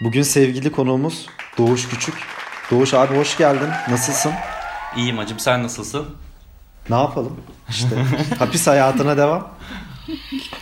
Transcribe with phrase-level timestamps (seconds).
[0.00, 1.26] Bugün sevgili konuğumuz
[1.58, 2.14] Doğuş Küçük.
[2.70, 3.68] Doğuş abi hoş geldin.
[3.90, 4.32] Nasılsın?
[4.96, 6.06] İyiyim acım sen nasılsın?
[6.90, 7.36] Ne yapalım?
[7.68, 7.96] İşte
[8.38, 9.48] hapis hayatına devam.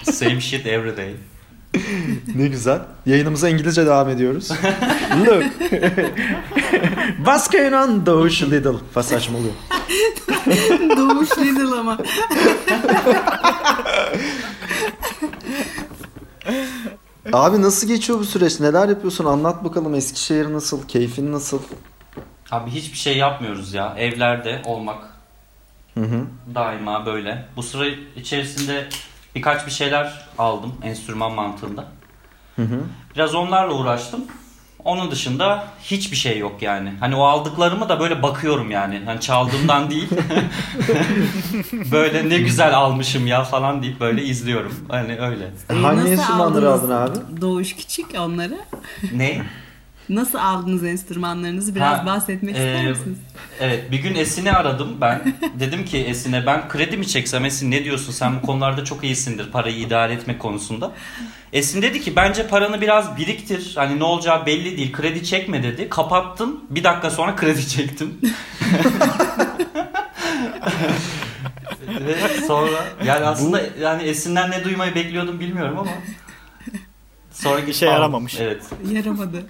[0.03, 1.15] Same shit every day.
[2.35, 2.79] Ne güzel.
[3.07, 4.51] Yayınımıza İngilizce devam ediyoruz.
[5.27, 5.45] Look.
[7.17, 8.73] What's going on Doğuş Little?
[8.95, 9.53] Fa saçmalıyor.
[10.97, 11.99] Doğuş Lidl ama.
[17.33, 18.61] Abi nasıl geçiyor bu süreç?
[18.61, 19.25] Neler yapıyorsun?
[19.25, 19.95] Anlat bakalım.
[19.95, 20.89] Eskişehir nasıl?
[20.89, 21.59] Keyfin nasıl?
[22.51, 23.95] Abi hiçbir şey yapmıyoruz ya.
[23.99, 25.03] Evlerde olmak
[25.95, 26.25] Hı hı.
[26.55, 27.49] daima böyle.
[27.57, 28.89] Bu sıra içerisinde
[29.35, 31.85] birkaç bir şeyler aldım enstrüman mantığında.
[32.57, 32.81] Hı hı.
[33.15, 34.25] Biraz onlarla uğraştım.
[34.85, 36.93] Onun dışında hiçbir şey yok yani.
[37.01, 39.03] Hani o aldıklarımı da böyle bakıyorum yani.
[39.05, 40.09] Hani çaldığımdan değil.
[41.93, 44.75] böyle ne güzel almışım ya falan deyip böyle izliyorum.
[44.89, 45.51] Hani öyle.
[45.83, 47.19] Hangi enstrümanları aldın abi?
[47.41, 48.59] Doğuş küçük onları.
[49.13, 49.43] Ne?
[50.09, 53.19] Nasıl aldınız enstrümanlarınızı biraz Ha, bahsetmek e, ister misiniz?
[53.61, 55.35] Evet bir gün Esin'i aradım ben.
[55.61, 59.51] Dedim ki Esin'e ben kredi mi çeksem Esin ne diyorsun sen bu konularda çok iyisindir
[59.51, 60.93] parayı idare etmek konusunda.
[61.53, 65.89] Esin dedi ki bence paranı biraz biriktir hani ne olacağı belli değil kredi çekme dedi.
[65.89, 68.21] Kapattım bir dakika sonra kredi çektim.
[72.07, 75.91] Ve sonra yani aslında yani Esin'den ne duymayı bekliyordum bilmiyorum ama.
[77.33, 78.37] Sonra gidip İşe yaramamış.
[78.41, 78.63] Evet.
[78.93, 79.47] Yaramadı.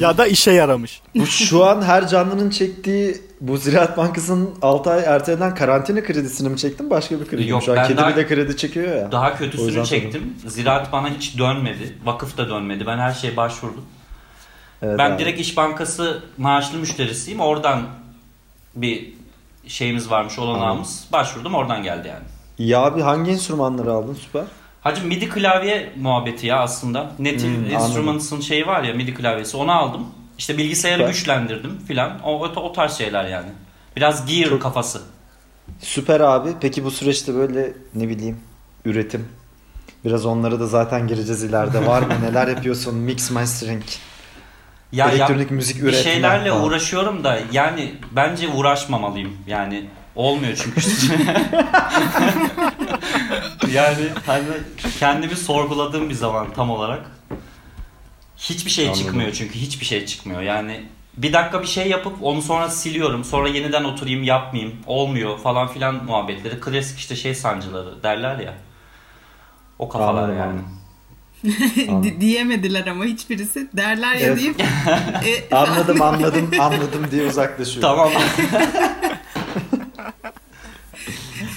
[0.00, 1.00] Ya da işe yaramış.
[1.14, 6.56] Bu şu an her canlının çektiği bu Ziraat Bankası'nın 6 ay ertelenen karantina kredisini mi
[6.58, 7.48] çektin başka bir kredi mi?
[7.48, 9.12] Yok, Şu an ben kedi daha- bile kredi çekiyor ya.
[9.12, 10.34] Daha kötüsünü çektim.
[10.46, 11.98] Ziraat bana hiç dönmedi.
[12.04, 12.86] Vakıf da dönmedi.
[12.86, 13.84] Ben her şeye başvurdum.
[14.82, 15.18] Evet ben abi.
[15.18, 17.40] direkt İş Bankası maaşlı müşterisiyim.
[17.40, 17.82] Oradan
[18.74, 19.12] bir
[19.66, 21.04] şeyimiz varmış olanağımız.
[21.12, 22.24] Başvurdum oradan geldi yani.
[22.70, 24.44] Ya abi hangi enstrümanları aldın süper?
[24.84, 27.02] Hacım MIDI klavye muhabbeti ya aslında.
[27.18, 30.06] Native Hmm, Instruments'ın şeyi var ya MIDI klavyesi onu aldım.
[30.38, 31.12] İşte bilgisayarı Süper.
[31.12, 32.20] güçlendirdim filan.
[32.24, 33.48] O, o, o tarz şeyler yani.
[33.96, 35.02] Biraz gear Çok- kafası.
[35.80, 36.50] Süper abi.
[36.60, 38.40] Peki bu süreçte böyle ne bileyim
[38.84, 39.28] üretim.
[40.04, 41.86] Biraz onlara da zaten gireceğiz ileride.
[41.86, 42.14] Var mı?
[42.22, 42.94] Neler yapıyorsun?
[42.94, 43.82] Mix mastering.
[44.92, 46.62] Ya Elektronik müzik bir üretme şeylerle falan.
[46.64, 49.36] uğraşıyorum da yani bence uğraşmamalıyım.
[49.46, 49.84] Yani
[50.16, 50.80] olmuyor çünkü.
[53.72, 54.44] yani hani
[54.98, 57.10] kendimi sorguladığım bir zaman tam olarak
[58.36, 59.02] hiçbir şey Anladım.
[59.02, 60.42] çıkmıyor çünkü hiçbir şey çıkmıyor.
[60.42, 60.84] Yani
[61.16, 63.24] bir dakika bir şey yapıp onu sonra siliyorum.
[63.24, 64.74] Sonra yeniden oturayım yapmayayım.
[64.86, 66.60] Olmuyor falan filan muhabbetleri.
[66.60, 68.54] Klasik işte şey sancıları derler ya.
[69.78, 70.60] O kafalar Anladım, yani.
[72.04, 73.68] Di- diyemediler ama hiçbirisi.
[73.76, 74.38] Derler ya Evet.
[74.38, 74.60] deyip.
[75.50, 77.82] e, Anladım anladım anladım diye uzaklaşıyor.
[77.82, 78.10] Tamam.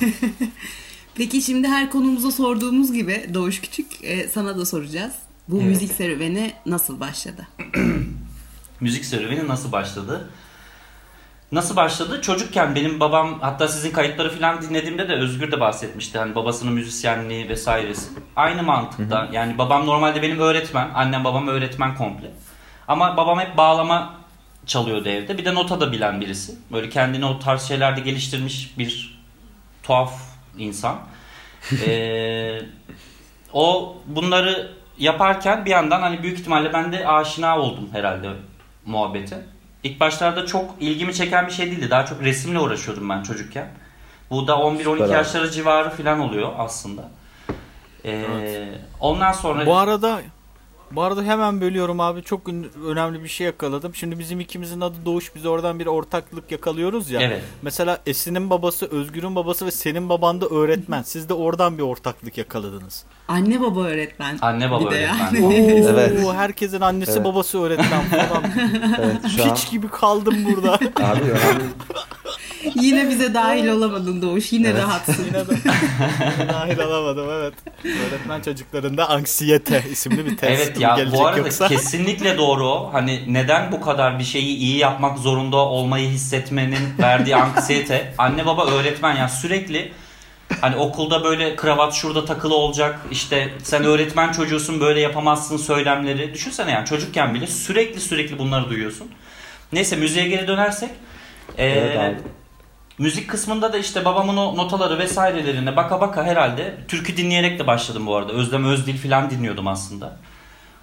[1.15, 5.13] Peki şimdi her konumuza sorduğumuz gibi Doğuş Küçük e, sana da soracağız.
[5.47, 5.67] Bu Evet.
[5.67, 7.47] müzik serüveni nasıl başladı?
[8.81, 10.29] müzik serüveni nasıl başladı?
[11.51, 12.21] Nasıl başladı?
[12.21, 16.17] Çocukken benim babam hatta sizin kayıtları falan dinlediğimde de Özgür de bahsetmişti.
[16.17, 18.09] Hani babasının müzisyenliği vesairesi.
[18.35, 19.29] Aynı mantıkta.
[19.31, 20.89] Yani babam normalde benim öğretmen.
[20.93, 22.31] Annem babam öğretmen komple.
[22.87, 24.13] Ama babam hep bağlama
[24.65, 25.37] çalıyordu evde.
[25.37, 26.55] Bir de nota da bilen birisi.
[26.71, 29.16] Böyle kendini o tarz şeylerde geliştirmiş bir
[29.87, 30.13] tuhaf
[30.57, 30.99] insan.
[31.87, 32.61] Ee,
[33.53, 38.29] o bunları yaparken bir yandan hani büyük ihtimalle ben de aşina oldum herhalde
[38.85, 39.45] muhabbete.
[39.83, 41.89] İlk başlarda çok ilgimi çeken bir şey değildi.
[41.89, 43.67] Daha çok resimle uğraşıyordum ben çocukken.
[44.29, 45.13] Bu da 11-12 Süper abi.
[45.13, 47.09] yaşları civarı falan oluyor aslında.
[48.05, 48.23] Ee,
[48.99, 50.21] Ondan sonra Bu arada
[50.91, 52.23] bu arada hemen bölüyorum abi.
[52.23, 52.41] Çok
[52.87, 53.95] önemli bir şey yakaladım.
[53.95, 55.35] Şimdi bizim ikimizin adı Doğuş.
[55.35, 57.21] Biz oradan bir ortaklık yakalıyoruz ya.
[57.21, 57.41] Evet.
[57.61, 61.01] Mesela Esin'in babası, Özgür'ün babası ve senin baban da öğretmen.
[61.01, 63.03] Siz de oradan bir ortaklık yakaladınız.
[63.27, 64.37] Anne baba öğretmen.
[64.41, 65.41] Anne baba Bir de öğretmen.
[65.41, 65.85] yani.
[65.89, 66.25] Evet.
[66.25, 67.25] Oo, herkesin annesi Evet.
[67.25, 68.43] babası öğretmen falan.
[68.99, 70.73] Evet şu an Piç gibi kaldım burada.
[70.75, 71.63] abi önemli.
[72.75, 74.51] Yine bize dahil olamadın Doğuş.
[74.53, 74.81] Yine Evet.
[74.83, 75.25] rahatsın.
[75.25, 75.53] Yine de
[76.53, 77.53] dahil alamadım evet.
[77.85, 81.67] Öğretmen çocuklarında anksiyete isimli bir test Evet ya gelecek bu arada yoksa.
[81.67, 82.89] kesinlikle doğru o.
[82.93, 88.13] Hani neden bu kadar bir şeyi iyi yapmak zorunda olmayı hissetmenin verdiği anksiyete.
[88.17, 89.91] Anne baba öğretmen ya sürekli
[90.61, 92.99] hani okulda böyle kravat şurada takılı olacak.
[93.11, 96.33] işte sen öğretmen çocuğusun böyle yapamazsın söylemleri.
[96.33, 99.07] Düşünsene yani çocukken bile sürekli sürekli bunları duyuyorsun.
[99.73, 100.89] Neyse müziğe geri dönersek.
[101.57, 102.17] Ee, Evet abi.
[102.97, 108.05] Müzik kısmında da işte babamın o notaları vesairelerine baka baka herhalde türkü dinleyerek de başladım
[108.05, 108.33] bu arada.
[108.33, 110.17] Özlem Özdil falan dinliyordum aslında.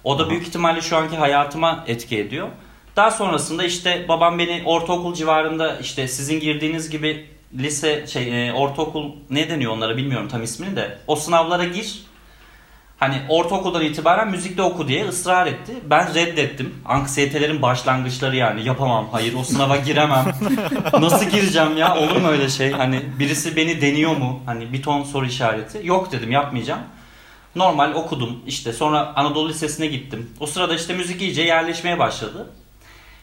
[0.03, 2.47] O da büyük ihtimalle şu anki hayatıma etki ediyor.
[2.95, 7.25] Daha sonrasında işte babam beni ortaokul civarında işte sizin girdiğiniz gibi
[7.57, 10.97] lise şey e, ortaokul ne deniyor onlara bilmiyorum tam ismini de.
[11.07, 12.03] O sınavlara gir.
[12.99, 15.73] Hani ortaokuldan itibaren müzikte oku diye ısrar etti.
[15.89, 16.73] Ben reddettim.
[16.85, 18.67] Anksiyetelerin başlangıçları yani.
[18.67, 19.07] Yapamam.
[19.11, 20.25] Hayır o sınava giremem.
[20.93, 21.95] Nasıl gireceğim ya?
[21.95, 22.71] Olur mu öyle şey?
[22.71, 24.39] Hani birisi beni deniyor mu?
[24.45, 25.81] Hani bir ton soru işareti.
[25.83, 26.81] Yok dedim yapmayacağım.
[27.55, 28.39] Normal okudum.
[28.47, 30.29] İşte sonra Anadolu Lisesi'ne gittim.
[30.39, 32.49] O sırada işte müzik iyice yerleşmeye başladı.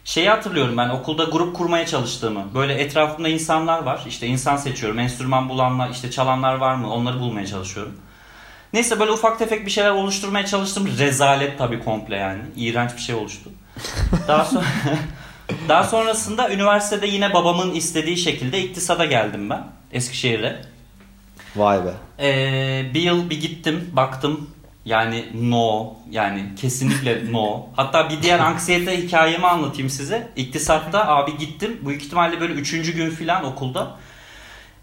[0.05, 2.45] Şeyi hatırlıyorum ben okulda grup kurmaya çalıştığımı.
[2.55, 4.01] Böyle etrafımda insanlar var.
[4.09, 4.99] İşte insan seçiyorum.
[4.99, 6.93] Enstrüman bulanlar, işte çalanlar var mı?
[6.93, 7.93] Onları bulmaya çalışıyorum.
[8.73, 10.89] Neyse böyle ufak tefek bir şeyler oluşturmaya çalıştım.
[10.99, 12.43] Rezalet tabii komple yani.
[12.57, 13.51] İğrenç bir şey oluştu.
[14.29, 14.65] Daha sonra
[15.69, 20.63] daha sonrasında üniversitede yine babamın istediği şekilde iktisada geldim ben Eskişehir'e.
[21.57, 21.93] Vay be.
[22.19, 24.51] Ee, bir yıl bir gittim baktım
[24.85, 27.67] yani no yani kesinlikle no.
[27.77, 30.29] Hatta bir diğer anksiyete hikayemi anlatayım size.
[30.37, 33.97] İktisatta abi gittim büyük ihtimalle böyle üçüncü gün filan okulda.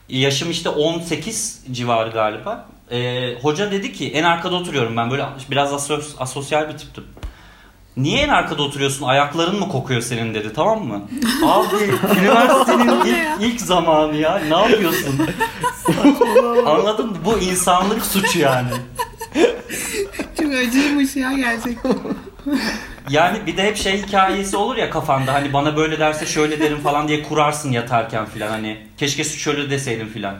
[0.10, 2.68] Yaşım işte 18 civarı galiba.
[2.92, 7.04] Ee, hoca dedi ki en arkada oturuyorum ben böyle biraz asos, asosyal bir tiptim.
[7.98, 9.06] Niye en arkada oturuyorsun?
[9.06, 11.02] Ayakların mı kokuyor senin dedi tamam mı?
[11.46, 11.76] Abi
[12.20, 14.42] üniversitenin ilk, ilk zamanı ya.
[14.50, 15.28] Ne yapıyorsun?
[16.66, 17.18] Anladın mı?
[17.26, 18.70] Bu insanlık suçu yani.
[20.42, 21.98] Çok acıymış ya gerçekten.
[23.10, 26.80] Yani bir de hep şey hikayesi olur ya kafanda hani bana böyle derse şöyle derim
[26.80, 30.36] falan diye kurarsın yatarken filan hani keşke şöyle deseydim filan.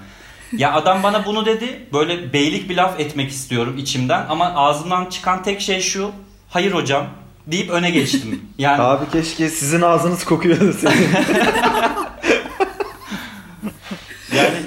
[0.58, 5.44] Ya adam bana bunu dedi böyle beylik bir laf etmek istiyorum içimden ama ağzımdan çıkan
[5.44, 6.12] tek şey şu
[6.50, 7.06] hayır hocam
[7.48, 8.42] deyip öne geçtim.
[8.58, 11.10] Yani Abi keşke sizin ağzınız kokuyor deseydin.
[14.36, 14.58] Yani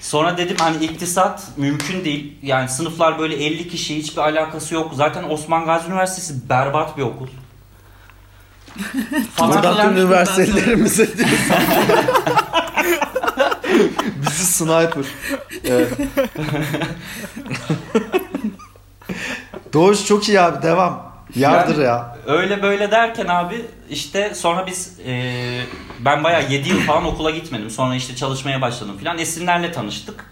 [0.00, 2.38] sonra dedim hani iktisat mümkün değil.
[2.42, 4.92] Yani sınıflar böyle 50 kişi hiçbir alakası yok.
[4.94, 7.28] Zaten Osman Gazi Üniversitesi berbat bir okul.
[9.34, 11.08] Falan Buradan tüm üniversitelerimize
[14.36, 15.04] Bizi sniper.
[15.64, 15.92] Evet.
[19.72, 21.12] Doğuş çok iyi abi devam.
[21.36, 22.16] Yardır Yani- ya.
[22.26, 25.32] Öyle böyle derken abi işte sonra biz e,
[26.00, 27.70] ben bayağı 7 yıl falan okula gitmedim.
[27.70, 29.18] Sonra işte çalışmaya başladım filan.
[29.18, 30.24] Esinlerle tanıştık.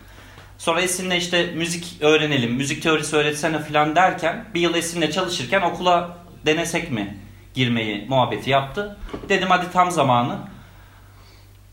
[0.59, 6.17] Sonra Esin'le işte müzik öğrenelim, müzik teorisi öğretsene filan derken bir yıl Esin'le çalışırken okula
[6.47, 7.19] denesek mi
[7.55, 8.97] girmeyi muhabbeti yaptı.
[9.29, 10.39] Dedim hadi tam zamanı.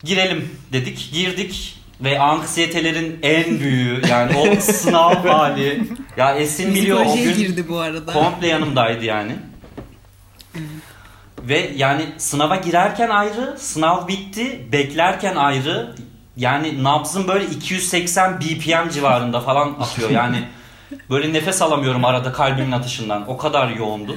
[0.04, 1.10] Girelim dedik.
[1.12, 5.88] Girdik ve anksiyetelerin en büyüğü yani o sınav hali.
[6.16, 8.12] Ya Esin biliyor o gün girdi bu arada.
[8.12, 9.36] Komple yanımdaydı yani.
[11.42, 15.94] Ve yani sınava girerken ayrı, sınav bitti, beklerken ayrı.
[16.36, 20.10] Yani nabzım böyle 280 BPM civarında falan atıyor.
[20.10, 20.44] Yani
[21.10, 23.30] böyle nefes alamıyorum arada kalbimin atışından.
[23.30, 24.16] O kadar yoğundu.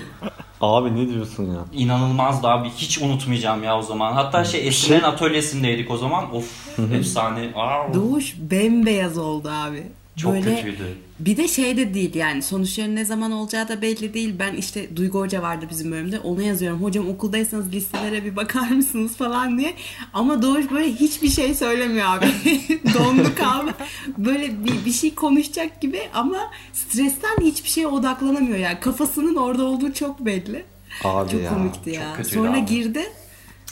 [0.61, 1.59] Abi ne diyorsun ya?
[1.73, 2.69] İnanılmazdı abi.
[2.69, 4.13] Hiç unutmayacağım ya o zaman.
[4.13, 6.35] Hatta şey Esin'in atölyesindeydik o zaman.
[6.35, 7.49] Of efsane.
[7.55, 9.83] Aa, Doğuş bembeyaz oldu abi.
[10.15, 10.97] Çok Böyle kötüydü.
[11.19, 14.35] Bir de şey de değil yani sonuçların ne zaman olacağı da belli değil.
[14.39, 16.19] Ben işte Duygu Hoca vardı bizim bölümde.
[16.19, 16.83] Ona yazıyorum.
[16.83, 19.73] Hocam okuldaysanız listelere bir bakar mısınız falan diye.
[20.13, 22.25] Ama Doğuş böyle hiçbir şey söylemiyor abi.
[22.93, 23.71] Dondu kaldı.
[24.17, 28.79] Böyle bir, bir şey konuşacak gibi ama stresten hiçbir şeye odaklanamıyor yani.
[28.79, 30.65] Kafasının orada olduğu çok belli.
[31.03, 31.49] Abi çok ya.
[31.49, 32.13] komikti ya.
[32.17, 32.65] çok Sonra abi.
[32.65, 33.03] girdi.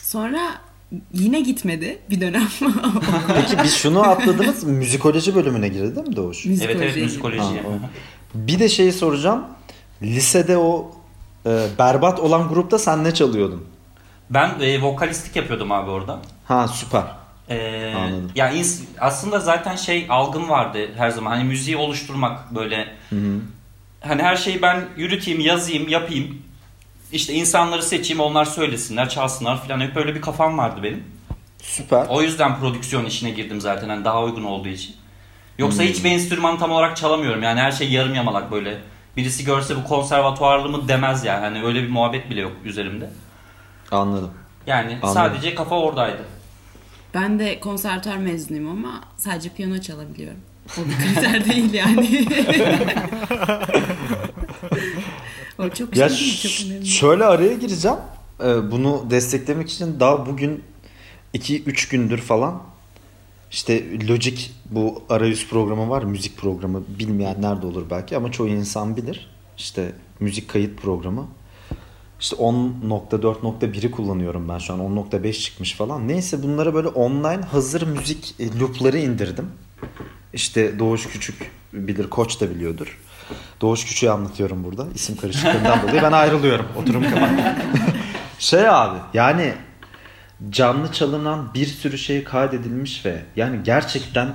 [0.01, 0.51] Sonra
[1.13, 2.47] yine gitmedi bir dönem.
[3.35, 4.63] Peki biz şunu atladınız.
[4.63, 6.45] Müzikoloji bölümüne girdi değil mi Doğuş?
[6.45, 7.61] Evet evet Müzikolojiye müzikoloji.
[7.81, 7.89] Ha.
[8.35, 9.43] Bir de şeyi soracağım.
[10.01, 10.91] Lisede o
[11.45, 13.65] e, berbat olan grupta sen ne çalıyordun?
[14.29, 16.19] Ben e, vokalistlik yapıyordum abi orada.
[16.45, 17.03] Ha süper.
[17.49, 18.31] Ee, Anladım.
[18.35, 21.31] ya ins- aslında zaten şey algım vardı her zaman.
[21.31, 22.87] Hani müziği oluşturmak böyle.
[24.01, 26.37] Hani her şeyi ben yürüteyim, yazayım, yapayım.
[27.13, 29.79] İşte insanları seçeyim, onlar söylesinler, çalsınlar falan.
[29.79, 31.03] Hep böyle bir kafam vardı benim.
[31.61, 32.05] Süper.
[32.09, 34.95] O yüzden prodüksiyon işine girdim zaten hani daha uygun olduğu için.
[35.57, 37.43] Yoksa hiçbir enstrüman tam olarak çalamıyorum.
[37.43, 38.77] Yani her şey yarım yamalak böyle.
[39.17, 41.39] Birisi görse bu konservatuarlı mı demez yani.
[41.39, 43.09] Hani öyle bir muhabbet bile yok üzerimde.
[43.91, 44.31] Anladım.
[44.67, 45.13] Yani Anladım.
[45.13, 46.23] sadece kafa oradaydı.
[47.13, 50.39] Ben de konservatuar mezunuyum ama sadece piyano çalabiliyorum.
[50.77, 52.27] O bir kriter değil yani.
[55.59, 56.85] o çok Ya ş- çok önemli.
[56.87, 57.97] şöyle araya gireceğim.
[58.43, 60.63] Ee, bunu desteklemek için daha bugün
[61.33, 62.61] 2-3 gündür falan
[63.51, 64.41] işte Logic
[64.71, 66.03] bu arayüz programı var.
[66.03, 66.83] Müzik programı.
[66.99, 69.29] Bilmeyenler de olur belki ama çoğu insan bilir.
[69.57, 71.27] İşte müzik kayıt programı.
[72.19, 74.79] İşte 10.4.1'i kullanıyorum ben şu an.
[74.79, 76.07] 10.5 çıkmış falan.
[76.07, 79.45] Neyse bunlara böyle online hazır müzik e, loopları indirdim.
[80.33, 82.99] İşte Doğuş Küçük bilir, Koç da biliyordur.
[83.61, 84.87] Doğuş Küçük'ü anlatıyorum burada.
[84.95, 86.65] İsim karışıklığından dolayı ben ayrılıyorum.
[86.81, 87.29] Oturum kapat.
[88.39, 89.53] şey abi yani
[90.49, 94.29] canlı çalınan bir sürü şey kaydedilmiş ve yani gerçekten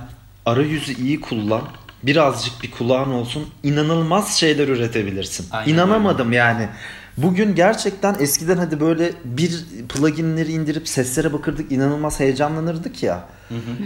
[0.45, 1.61] arayüzü iyi kullan
[2.03, 5.47] birazcık bir kulağın olsun inanılmaz şeyler üretebilirsin.
[5.51, 6.69] Aynen İnanamadım yani.
[7.17, 13.23] Bugün gerçekten eskiden hadi böyle bir pluginleri indirip seslere bakırdık inanılmaz heyecanlanırdık ya.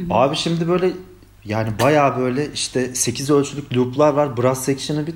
[0.10, 0.90] Abi şimdi böyle
[1.46, 4.38] yani bayağı böyle işte 8 ölçülük loop'lar var.
[4.38, 5.14] Brass section'a bir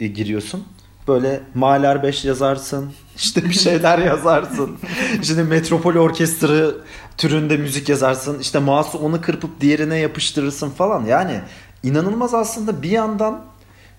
[0.00, 0.64] e, giriyorsun.
[1.08, 2.92] Böyle Mahler 5 yazarsın.
[3.16, 4.78] işte bir şeyler yazarsın.
[5.22, 6.70] Şimdi Metropol Orkestra
[7.16, 8.38] türünde müzik yazarsın.
[8.38, 11.04] İşte mouse'u onu kırpıp diğerine yapıştırırsın falan.
[11.04, 11.40] Yani
[11.82, 13.44] inanılmaz aslında bir yandan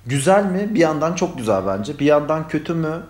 [0.06, 0.76] güzel mi?
[0.76, 2.00] Bir yandan çok güzel bence.
[2.00, 3.04] Bir yandan kötü mü?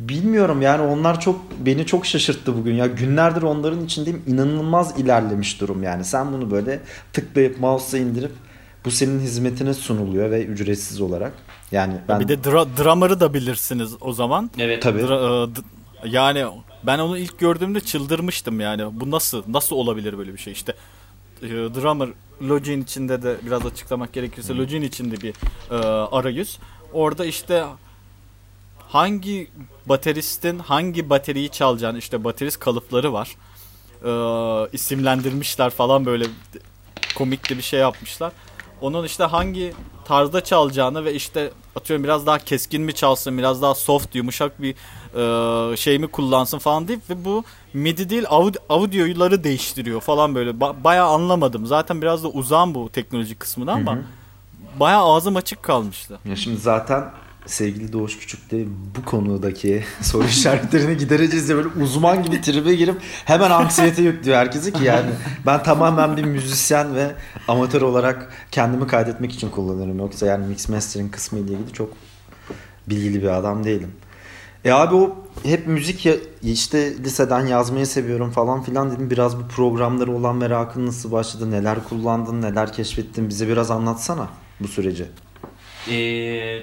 [0.00, 5.82] Bilmiyorum yani onlar çok beni çok şaşırttı bugün ya günlerdir onların içindeyim inanılmaz ilerlemiş durum
[5.82, 6.80] yani sen bunu böyle
[7.12, 8.32] tıklayıp mouse'a indirip
[8.84, 11.32] bu senin hizmetine sunuluyor ve ücretsiz olarak
[11.72, 14.50] yani ben Bir de dra- drummer'ı da bilirsiniz o zaman.
[14.58, 14.82] Evet.
[14.82, 15.60] tabii Dra- e, d-
[16.08, 16.44] yani
[16.82, 19.00] ben onu ilk gördüğümde çıldırmıştım yani.
[19.00, 20.52] Bu nasıl nasıl olabilir böyle bir şey?
[20.52, 20.74] İşte
[21.42, 22.08] e, drummer
[22.42, 25.34] Logic'in içinde de biraz açıklamak gerekirse Logic'in içinde bir
[25.70, 26.58] e, arayüz.
[26.92, 27.64] Orada işte
[28.92, 29.50] hangi
[29.86, 33.36] bateristin hangi bateriyi çalacağını işte baterist kalıpları var.
[34.04, 34.10] E,
[34.72, 36.26] isimlendirmişler falan böyle
[37.16, 38.32] komik de bir şey yapmışlar.
[38.80, 39.72] Onun işte hangi
[40.04, 44.74] tarzda çalacağını ve işte atıyorum biraz daha keskin mi çalsın, biraz daha soft, yumuşak bir
[45.72, 47.44] e, şey mi kullansın falan deyip ve bu
[47.74, 50.50] MIDI değil audio, audioları değiştiriyor falan böyle.
[50.50, 51.66] Ba- bayağı anlamadım.
[51.66, 53.98] Zaten biraz da uzağım bu teknoloji kısmına ama
[54.80, 56.18] bayağı ağzım açık kalmıştı.
[56.24, 57.10] ya şimdi zaten
[57.46, 58.64] sevgili Doğuş Küçük de
[58.96, 64.72] bu konudaki soru işaretlerini gidereceğiz diye böyle uzman gibi tribe girip hemen anksiyete yüklüyor herkesi
[64.72, 65.10] ki yani
[65.46, 67.14] ben tamamen bir müzisyen ve
[67.48, 71.92] amatör olarak kendimi kaydetmek için kullanırım yoksa yani mix mastering kısmı ile ilgili çok
[72.86, 73.92] bilgili bir adam değilim.
[74.64, 79.10] E abi o hep müzik ya, işte liseden yazmayı seviyorum falan filan dedim.
[79.10, 81.50] Biraz bu programları olan merakın nasıl başladı?
[81.50, 82.42] Neler kullandın?
[82.42, 83.28] Neler keşfettin?
[83.28, 84.28] Bize biraz anlatsana
[84.60, 85.06] bu süreci.
[85.90, 86.62] Ee,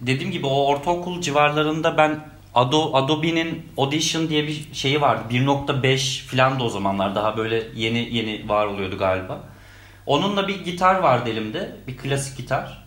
[0.00, 2.20] dediğim gibi o ortaokul civarlarında ben
[2.54, 5.22] Ado, Adobe'nin Audition diye bir şeyi vardı.
[5.30, 9.40] 1.5 falan da o zamanlar daha böyle yeni yeni var oluyordu galiba.
[10.06, 11.76] Onunla bir gitar vardı elimde.
[11.86, 12.84] Bir klasik gitar.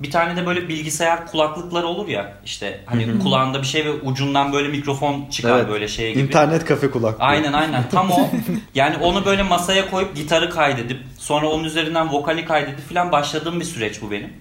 [0.00, 4.52] Bir tane de böyle bilgisayar kulaklıkları olur ya işte hani kulağında bir şey ve ucundan
[4.52, 5.68] böyle mikrofon çıkar Evet.
[5.68, 6.22] böyle şey gibi.
[6.22, 7.24] İnternet kafe kulaklığı.
[7.24, 8.30] Aynen aynen tam o.
[8.74, 13.64] Yani onu böyle masaya koyup gitarı kaydedip sonra onun üzerinden vokali kaydedip falan başladığım bir
[13.64, 14.32] süreç bu benim.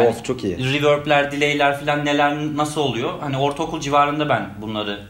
[0.00, 0.72] Hani Of çok iyi.
[0.72, 3.20] reverb'ler, delay'ler falan neler nasıl oluyor?
[3.20, 5.00] Hani ortaokul civarında ben bunları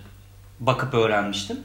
[0.60, 1.56] bakıp öğrenmiştim.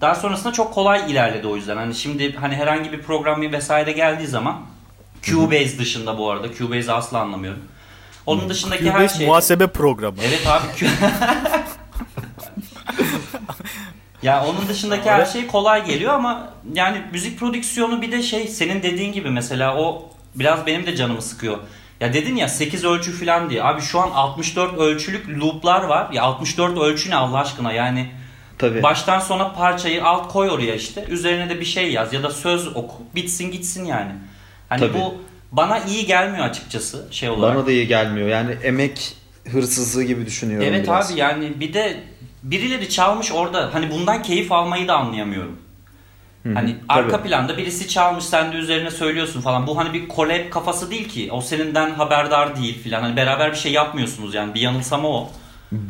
[0.00, 1.76] Daha sonrasında çok kolay ilerledi o yüzden.
[1.76, 4.60] Hani şimdi hani herhangi bir program vesaire geldiği zaman
[5.22, 7.60] Cubase dışında bu arada Cubase'i asla anlamıyorum.
[8.26, 10.16] Onun dışındaki her Cubase şey muhasebe programı.
[10.22, 10.62] Evet abi.
[14.22, 18.82] Ya onun dışındaki her şey kolay geliyor ama yani müzik prodüksiyonu bir de şey senin
[18.82, 21.58] dediğin gibi mesela o biraz benim de canımı sıkıyor.
[22.00, 23.62] Ya dedin ya 8 ölçü falan diye.
[23.64, 26.12] Abi şu an 64 ölçülük loop'lar var.
[26.12, 28.10] Ya 64 ölçü ne Allah aşkına yani
[28.58, 28.82] Tabii.
[28.82, 31.04] baştan sona parçayı alt koy oraya işte.
[31.08, 32.94] Üzerine de bir şey yaz ya da söz oku.
[33.14, 34.12] Bitsin gitsin yani.
[34.68, 34.94] Hani Tabii.
[34.98, 35.14] bu
[35.52, 37.56] bana iyi gelmiyor açıkçası şey olarak.
[37.56, 38.28] Bana da iyi gelmiyor.
[38.28, 39.14] Yani emek
[39.52, 41.10] hırsızlığı gibi düşünüyorum Evet biraz.
[41.12, 42.00] abi yani bir de
[42.42, 45.58] birileri çalmış orada hani bundan keyif almayı da anlayamıyorum.
[46.54, 47.28] Hani arka tabii.
[47.28, 49.66] planda birisi çalmış sen de üzerine söylüyorsun falan.
[49.66, 51.28] Bu hani bir collab kafası değil ki.
[51.32, 53.02] O seninden haberdar değil filan.
[53.02, 55.30] Hani beraber bir şey yapmıyorsunuz yani bir yanılsama o.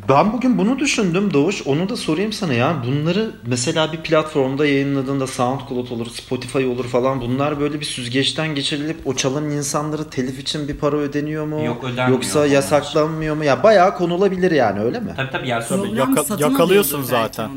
[0.08, 1.66] Ben bugün bunu düşündüm Doğuş.
[1.66, 2.76] Onu da sorayım sana ya.
[2.86, 7.20] Bunları mesela bir platformda yayınladığında SoundCloud olur, Spotify olur falan.
[7.20, 11.64] Bunlar böyle bir süzgeçten geçirilip o çalan insanlara telif için bir para ödeniyor mu?
[11.64, 12.48] Yok, ödenmiyor Yoksa onlar.
[12.48, 13.44] yasaklanmıyor mu?
[13.44, 15.12] Ya bayağı konulabilir yani öyle mi?
[15.16, 17.50] Tabii tabii yani Tabii, yaka- yakalıyorsun zaten.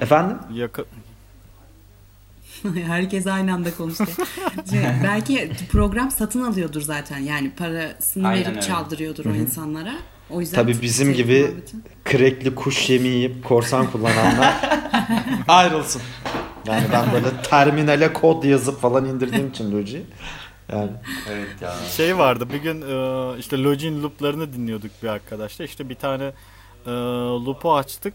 [0.00, 0.36] Efendim?
[0.54, 0.84] Yaka-
[2.86, 4.04] Herkes aynı anda konuştu.
[4.70, 7.18] Şey, belki program satın alıyordur zaten.
[7.18, 8.60] Yani parasını Aynen verip öyle.
[8.60, 9.94] çaldırıyordur o insanlara.
[10.30, 11.76] O yüzden Tabii bizim gibi muhabbeti.
[12.04, 14.54] krekli kuş yemi yiyip korsan kullananlar
[15.48, 16.02] ayrılsın.
[16.66, 20.02] Yani ben böyle terminale kod yazıp falan indirdiğim için Logi'yi.
[20.72, 20.90] Yani
[21.30, 21.74] Evet ya.
[21.96, 25.64] şey vardı bir gün e, işte Login loop'larını dinliyorduk bir arkadaşla.
[25.64, 26.32] İşte bir tane
[26.86, 26.90] e,
[27.46, 28.14] loop'u açtık.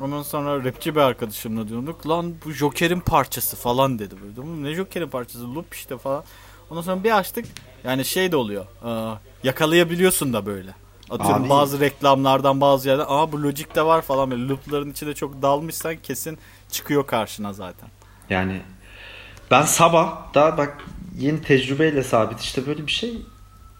[0.00, 2.08] Ondan sonra rapçi bir arkadaşımla diyorduk.
[2.08, 4.62] Lan bu Joker'in parçası falan dedi böyle.
[4.62, 5.54] Ne Joker'in parçası?
[5.54, 6.24] Loop işte falan.
[6.70, 7.44] Ondan sonra bir açtık.
[7.84, 8.64] Yani şey de oluyor.
[8.84, 10.74] e, yakalayabiliyorsun da böyle.
[11.10, 15.42] Atıyorum Abi- bazı reklamlardan bazı yerden aa bu Logic'te var falan böyle loop'ların içinde çok
[15.42, 16.38] dalmışsan kesin
[16.70, 17.88] çıkıyor karşına zaten.
[18.30, 18.60] Yani
[19.50, 20.78] ben sabah daha bak
[21.18, 23.22] yeni tecrübeyle sabit işte böyle bir şey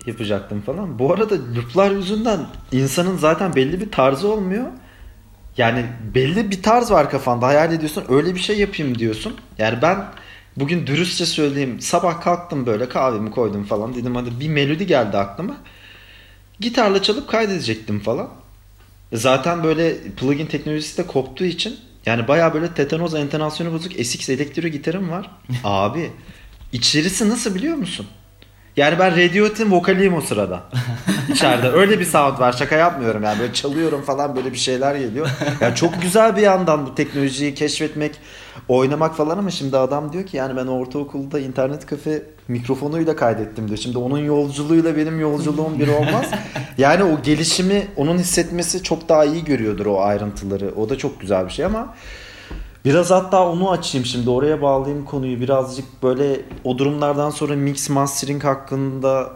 [0.07, 0.99] yapacaktım falan.
[0.99, 4.66] Bu arada looplar yüzünden insanın zaten belli bir tarzı olmuyor.
[5.57, 9.37] Yani belli bir tarz var kafanda hayal ediyorsun öyle bir şey yapayım diyorsun.
[9.59, 10.05] Yani ben
[10.57, 11.81] Bugün dürüstçe söyleyeyim.
[11.81, 13.95] Sabah kalktım böyle kahvemi koydum falan.
[13.95, 15.57] Dedim hadi bir melodi geldi aklıma.
[16.61, 18.31] Gitarla çalıp kaydedecektim falan.
[19.13, 24.69] Zaten böyle plugin teknolojisi de koptuğu için yani baya böyle tetanoz entonasyonu bozuk SX elektro
[24.69, 25.31] gitarım var.
[25.65, 26.11] Abi
[26.73, 28.07] içerisi nasıl biliyor musun?
[28.76, 30.61] Yani ben Radiohead'in vokaliyim o sırada.
[31.33, 31.69] İçeride.
[31.69, 32.52] Öyle bir sound var.
[32.52, 33.41] Şaka yapmıyorum yani.
[33.41, 35.29] Böyle çalıyorum falan böyle bir şeyler geliyor.
[35.61, 38.19] Yani çok güzel bir yandan bu teknolojiyi keşfetmek,
[38.69, 43.79] oynamak falan ama şimdi adam diyor ki yani ben ortaokulda internet kafe mikrofonuyla kaydettim diyor.
[43.79, 46.26] Şimdi onun yolculuğuyla benim yolculuğum bir olmaz.
[46.79, 50.73] Yani o gelişimi onun hissetmesi çok daha iyi görüyordur o ayrıntıları.
[50.76, 51.95] O da çok güzel bir şey ama
[52.85, 55.41] Biraz hatta onu açayım şimdi oraya bağlayayım konuyu.
[55.41, 59.33] Birazcık böyle o durumlardan sonra mix mastering hakkında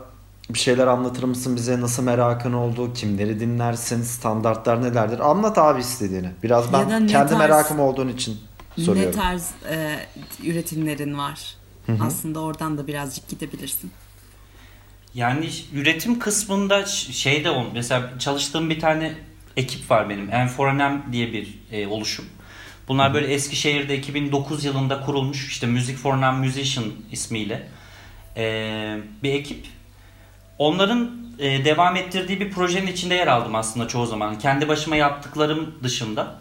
[0.51, 1.81] bir şeyler anlatır mısın bize?
[1.81, 2.93] Nasıl merakın oldu?
[2.93, 4.03] Kimleri dinlersin?
[4.03, 5.19] Standartlar nelerdir?
[5.19, 6.31] Anlat abi istediğini.
[6.43, 8.39] Biraz ben kendi tarz, merakım olduğun için
[8.77, 9.13] soruyorum.
[9.13, 9.99] Ne tarz e,
[10.45, 11.57] üretimlerin var?
[11.87, 12.05] Hı-hı.
[12.05, 13.91] aslında oradan da birazcık gidebilirsin.
[15.15, 19.15] Yani üretim kısmında şey de on mesela çalıştığım bir tane
[19.57, 20.31] ekip var benim.
[20.33, 22.25] Enforenem diye bir e, oluşum
[22.89, 27.69] Bunlar böyle Eskişehir'de 2009 yılında kurulmuş işte Music for Non-Musician ismiyle
[28.37, 29.67] ee, bir ekip.
[30.59, 34.39] Onların e, devam ettirdiği bir projenin içinde yer aldım aslında çoğu zaman.
[34.39, 36.41] Kendi başıma yaptıklarım dışında.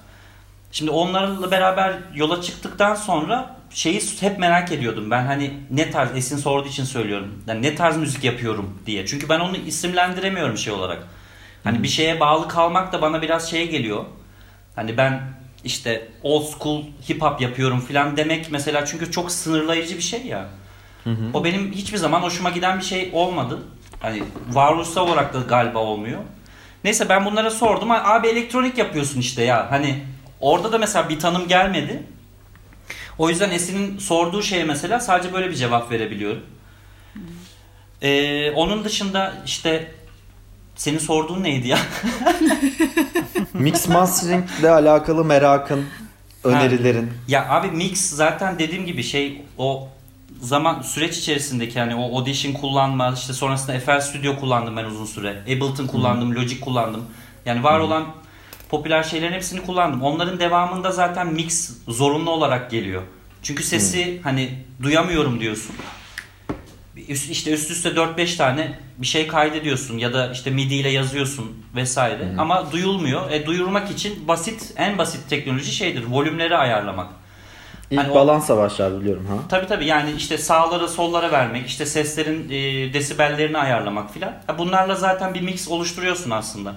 [0.72, 5.12] Şimdi onlarla beraber yola çıktıktan sonra şeyi hep merak ediyordum.
[5.12, 7.44] Ben hani ne tarz Esin sorduğu için söylüyorum.
[7.48, 9.06] Yani ne tarz müzik yapıyorum diye.
[9.06, 11.08] Çünkü ben onu isimlendiremiyorum şey olarak.
[11.64, 14.06] Hani bir şeye bağlı kalmak da bana biraz şey geliyor.
[14.76, 15.22] Hani ben
[15.66, 20.50] işte old school hip hop yapıyorum falan demek mesela çünkü çok sınırlayıcı bir şey ya.
[21.04, 21.26] Hı hı.
[21.34, 23.60] O benim hiçbir zaman hoşuma giden bir şey olmadı.
[24.00, 26.20] Hani varoluşsal olarak da galiba olmuyor.
[26.84, 27.92] Neyse ben bunlara sordum.
[27.92, 29.72] Abi elektronik yapıyorsun işte ya.
[29.72, 30.04] Hani
[30.40, 32.04] orada da mesela bir tanım gelmedi.
[33.18, 36.44] O yüzden Esin'in sorduğu şeye mesela sadece böyle bir cevap verebiliyorum.
[38.02, 39.92] Ee, onun dışında işte
[40.76, 41.78] senin sorduğun neydi ya?
[43.54, 45.86] mix mastering ile alakalı merakın,
[46.44, 47.08] önerilerin.
[47.08, 47.14] Ha.
[47.28, 49.88] Ya abi mix zaten dediğim gibi şey o
[50.42, 55.42] zaman süreç içerisindeki yani o audition kullanma işte sonrasında FL Studio kullandım ben uzun süre.
[55.44, 56.36] Ableton kullandım, hmm.
[56.36, 57.06] Logic kullandım.
[57.46, 57.88] Yani var hmm.
[57.88, 58.06] olan
[58.70, 60.02] popüler şeylerin hepsini kullandım.
[60.02, 63.02] Onların devamında zaten mix zorunlu olarak geliyor.
[63.44, 64.24] Çünkü sesi hmm.
[64.24, 65.76] hani duyamıyorum diyorsun
[67.10, 71.66] üst, işte üst üste 4-5 tane bir şey kaydediyorsun ya da işte MIDI ile yazıyorsun
[71.76, 72.42] vesaire Hı.
[72.42, 73.32] ama duyulmuyor.
[73.32, 76.04] E duyurmak için basit en basit teknoloji şeydir.
[76.10, 77.08] Volümleri ayarlamak.
[77.92, 79.34] İlk hani balans savaşlar biliyorum ha.
[79.50, 84.34] Tabii tabii yani işte sağlara sollara vermek, işte seslerin e, desibellerini ayarlamak filan.
[84.58, 86.76] Bunlarla zaten bir mix oluşturuyorsun aslında.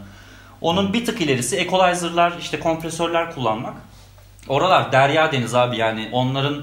[0.61, 3.75] Onun bir tık ilerisi equalizer'lar, işte kompresörler kullanmak.
[4.49, 6.63] Oralar derya deniz abi yani onların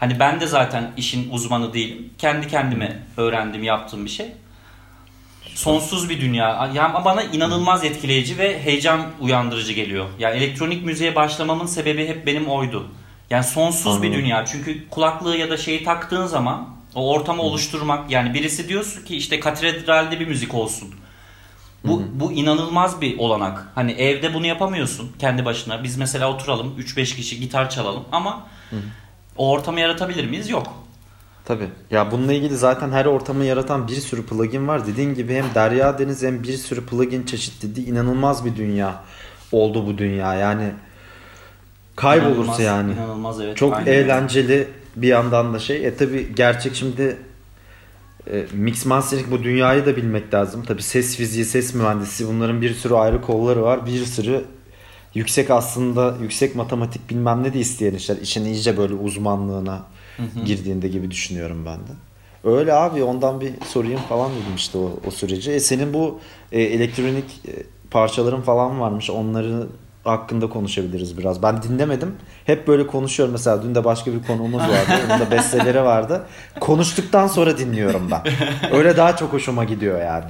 [0.00, 2.10] Hani ben de zaten işin uzmanı değilim.
[2.18, 4.26] Kendi kendime öğrendim, yaptığım bir şey.
[5.54, 6.70] Sonsuz bir dünya.
[6.74, 10.06] Yani bana inanılmaz etkileyici ve heyecan uyandırıcı geliyor.
[10.18, 12.88] Ya yani elektronik müziğe başlamamın sebebi hep benim oydu.
[13.30, 14.02] Yani sonsuz Anladım.
[14.02, 14.44] bir dünya.
[14.44, 19.40] Çünkü kulaklığı ya da şeyi taktığın zaman o ortamı oluşturmak yani birisi diyorsun ki işte
[19.40, 20.94] katedralde bir müzik olsun.
[21.84, 23.68] Bu, bu inanılmaz bir olanak.
[23.74, 25.84] Hani evde bunu yapamıyorsun kendi başına.
[25.84, 28.78] Biz mesela oturalım 3-5 kişi gitar çalalım ama Hı-hı
[29.38, 30.50] o ortamı yaratabilir miyiz?
[30.50, 30.66] Yok.
[31.44, 31.68] Tabii.
[31.90, 34.86] Ya bununla ilgili zaten her ortamı yaratan bir sürü plugin var.
[34.86, 39.04] Dediğin gibi hem derya deniz hem bir sürü plugin çeşitliliği inanılmaz bir dünya
[39.52, 40.34] oldu bu dünya.
[40.34, 40.70] Yani
[41.96, 42.92] kaybolursa inanılmaz, yani.
[42.92, 43.56] İnanılmaz evet.
[43.56, 43.92] Çok Aynen.
[43.92, 45.86] eğlenceli bir yandan da şey.
[45.86, 47.16] E tabi gerçek şimdi
[48.32, 50.64] e, mix mastering bu dünyayı da bilmek lazım.
[50.64, 53.86] Tabi ses fiziği, ses mühendisi bunların bir sürü ayrı kolları var.
[53.86, 54.44] Bir sürü
[55.14, 58.16] yüksek aslında yüksek matematik bilmem ne de isteyen işler.
[58.16, 59.82] İşin iyice böyle uzmanlığına
[60.16, 60.44] hı hı.
[60.44, 61.92] girdiğinde gibi düşünüyorum ben de.
[62.44, 65.52] Öyle abi ondan bir sorayım falan dedim işte o, o süreci.
[65.52, 66.20] E senin bu
[66.52, 67.52] e, elektronik e,
[67.90, 69.10] parçaların falan varmış.
[69.10, 69.66] Onları
[70.04, 71.42] hakkında konuşabiliriz biraz.
[71.42, 72.16] Ben dinlemedim.
[72.44, 73.32] Hep böyle konuşuyorum.
[73.32, 75.02] Mesela dün de başka bir konuğumuz vardı.
[75.06, 76.26] Onun da besteleri vardı.
[76.60, 78.22] Konuştuktan sonra dinliyorum ben.
[78.72, 80.24] Öyle daha çok hoşuma gidiyor yani.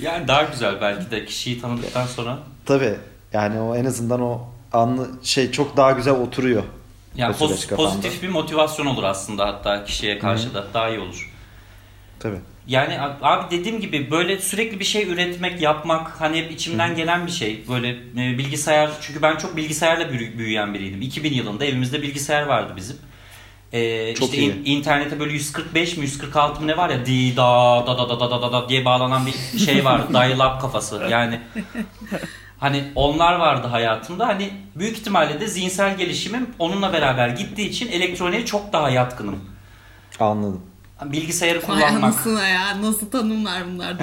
[0.00, 2.38] Yani daha güzel belki de kişiyi tanıdıktan sonra.
[2.66, 2.94] Tabii.
[3.34, 4.40] Yani o en azından o
[4.72, 6.62] anlı şey çok daha güzel oturuyor.
[7.16, 10.54] Yani poz, pozitif bir motivasyon olur aslında hatta kişiye karşı Hı.
[10.54, 11.32] da daha iyi olur.
[12.20, 12.38] Tabii.
[12.66, 16.94] Yani abi dediğim gibi böyle sürekli bir şey üretmek, yapmak hani hep içimden Hı.
[16.94, 17.64] gelen bir şey.
[17.68, 21.02] Böyle e, bilgisayar çünkü ben çok bilgisayarla büyüyen biriydim.
[21.02, 22.96] 2000 yılında evimizde bilgisayar vardı bizim.
[23.72, 24.64] Ee, Çok işte iyi.
[24.64, 28.20] In, internete böyle 145 mi 146 mı ne var ya di da da da da
[28.20, 30.08] da da da diye bağlanan bir şey var.
[30.12, 31.06] dial up kafası.
[31.10, 31.40] Yani
[32.64, 34.28] Hani onlar vardı hayatımda.
[34.28, 39.40] Hani büyük ihtimalle de zihinsel gelişimim onunla beraber gittiği için elektroniğe çok daha yatkınım.
[40.20, 40.60] Anladım.
[41.04, 42.04] Bilgisayarı Vay kullanmak.
[42.04, 42.82] anasını ya.
[42.82, 43.94] Nasıl tanımlar bunlar?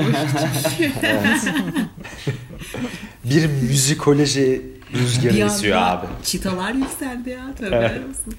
[3.23, 4.61] Bir müzikoloji
[4.93, 6.05] rüzgarı esiyor abi.
[6.23, 7.55] Çıtalar yükseldi ya.
[7.57, 8.35] Tövbe olsun.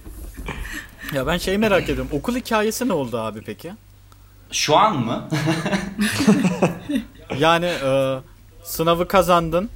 [1.14, 2.08] Ya ben şeyi merak ediyorum.
[2.12, 3.72] Okul hikayesi ne oldu abi peki?
[4.52, 5.28] Şu an mı?
[7.38, 8.18] Yani e,
[8.64, 9.70] sınavı kazandın.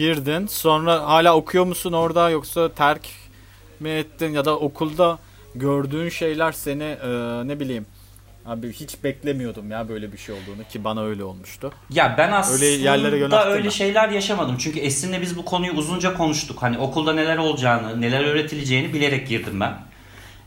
[0.00, 0.46] Girdin.
[0.46, 3.08] Sonra hala okuyor musun orada yoksa terk
[3.80, 5.18] mi ettin ya da okulda
[5.54, 7.08] gördüğün şeyler seni e,
[7.48, 7.86] ne bileyim
[8.46, 11.72] Abi hiç beklemiyordum ya böyle bir şey olduğunu ki bana öyle olmuştu.
[11.90, 14.56] Ya ben aslında Öyle yerlere öyle şeyler yaşamadım.
[14.58, 16.62] Çünkü Esin'le biz bu konuyu uzunca konuştuk.
[16.62, 19.74] Hani okulda neler olacağını, neler öğretileceğini bilerek girdim ben.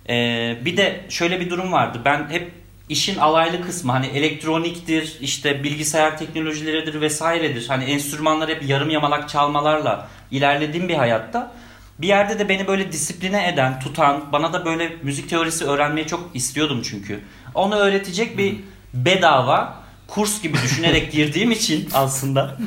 [0.10, 2.02] Ee, bir de şöyle bir durum vardı.
[2.06, 2.52] Ben hep
[2.94, 7.68] işin alaylı kısmı hani elektroniktir, işte bilgisayar teknolojileridir vesairedir.
[7.68, 11.52] Hani enstrümanlar hep yarım yamalak çalmalarla ilerlediğim bir hayatta.
[12.00, 16.30] Bir yerde de beni böyle disipline eden, tutan, bana da böyle müzik teorisi öğrenmeyi çok
[16.34, 17.20] istiyordum çünkü.
[17.56, 18.56] Onu öğretecek bir
[18.94, 22.58] bedava kurs gibi düşünerek girdiğim için aslında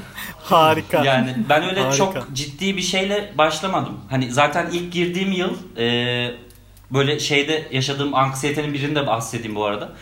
[0.43, 1.05] Harika.
[1.05, 1.97] yani ben öyle Harika.
[1.97, 4.01] çok ciddi bir şeyle başlamadım.
[4.11, 6.47] Hani zaten ilk girdiğim yıl e,
[6.91, 9.93] böyle şeyde yaşadığım anksiyetenin birini de bahsedeyim bu arada.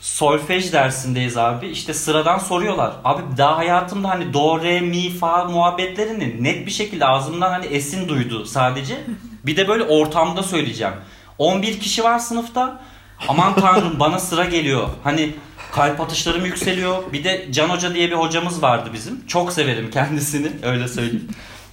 [0.00, 1.66] Solfej dersindeyiz abi.
[1.66, 2.92] İşte sıradan soruyorlar.
[3.04, 8.08] Abi daha hayatımda hani do, re, mi, fa muhabbetlerini net bir şekilde ağzımdan hani esin
[8.08, 9.04] duydu sadece.
[9.46, 10.94] Bir de böyle ortamda söyleyeceğim.
[11.38, 12.80] 11 kişi var sınıfta.
[13.28, 14.88] Aman tanrım bana sıra geliyor.
[15.04, 15.34] Hani
[15.72, 17.12] kalp atışlarım yükseliyor.
[17.12, 19.26] Bir de Can Hoca diye bir hocamız vardı bizim.
[19.26, 21.28] Çok severim kendisini öyle söyleyeyim.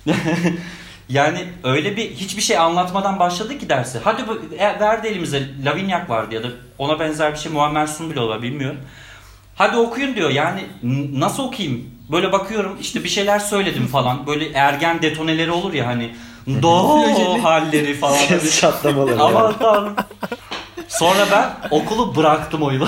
[1.11, 3.99] yani öyle bir hiçbir şey anlatmadan başladı ki dersi.
[4.03, 6.47] Hadi bu, e, verdi elimize Lavinyak vardı ya da
[6.77, 8.79] ona benzer bir şey Muammer Sun bile olabilir bilmiyorum.
[9.55, 10.29] Hadi okuyun diyor.
[10.29, 10.65] Yani
[11.13, 11.89] nasıl okuyayım?
[12.11, 14.27] Böyle bakıyorum işte bir şeyler söyledim falan.
[14.27, 16.15] Böyle ergen detoneleri olur ya hani
[16.61, 18.17] do halleri falan.
[18.17, 19.17] Ses çatlamaları.
[19.17, 19.23] ya.
[19.23, 19.95] Aman tanrım.
[20.87, 22.87] Sonra ben okulu bıraktım o yıl.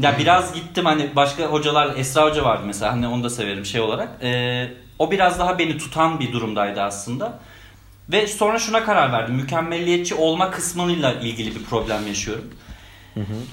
[0.00, 3.80] ya biraz gittim hani başka hocalar Esra Hoca vardı mesela hani onu da severim şey
[3.80, 4.08] olarak.
[4.22, 7.38] Ee, o biraz daha beni tutan bir durumdaydı aslında.
[8.08, 9.34] Ve sonra şuna karar verdim.
[9.34, 12.50] Mükemmelliyetçi olma kısmıyla ilgili bir problem yaşıyorum.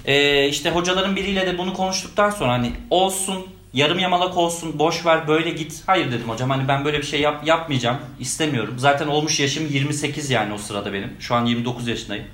[0.06, 5.28] Ee, işte hocaların biriyle de bunu konuştuktan sonra hani olsun yarım yamalak olsun boş ver
[5.28, 5.84] böyle git.
[5.86, 8.74] Hayır dedim hocam hani ben böyle bir şey yap, yapmayacağım istemiyorum.
[8.78, 11.14] Zaten olmuş yaşım 28 yani o sırada benim.
[11.20, 12.26] Şu an 29 yaşındayım.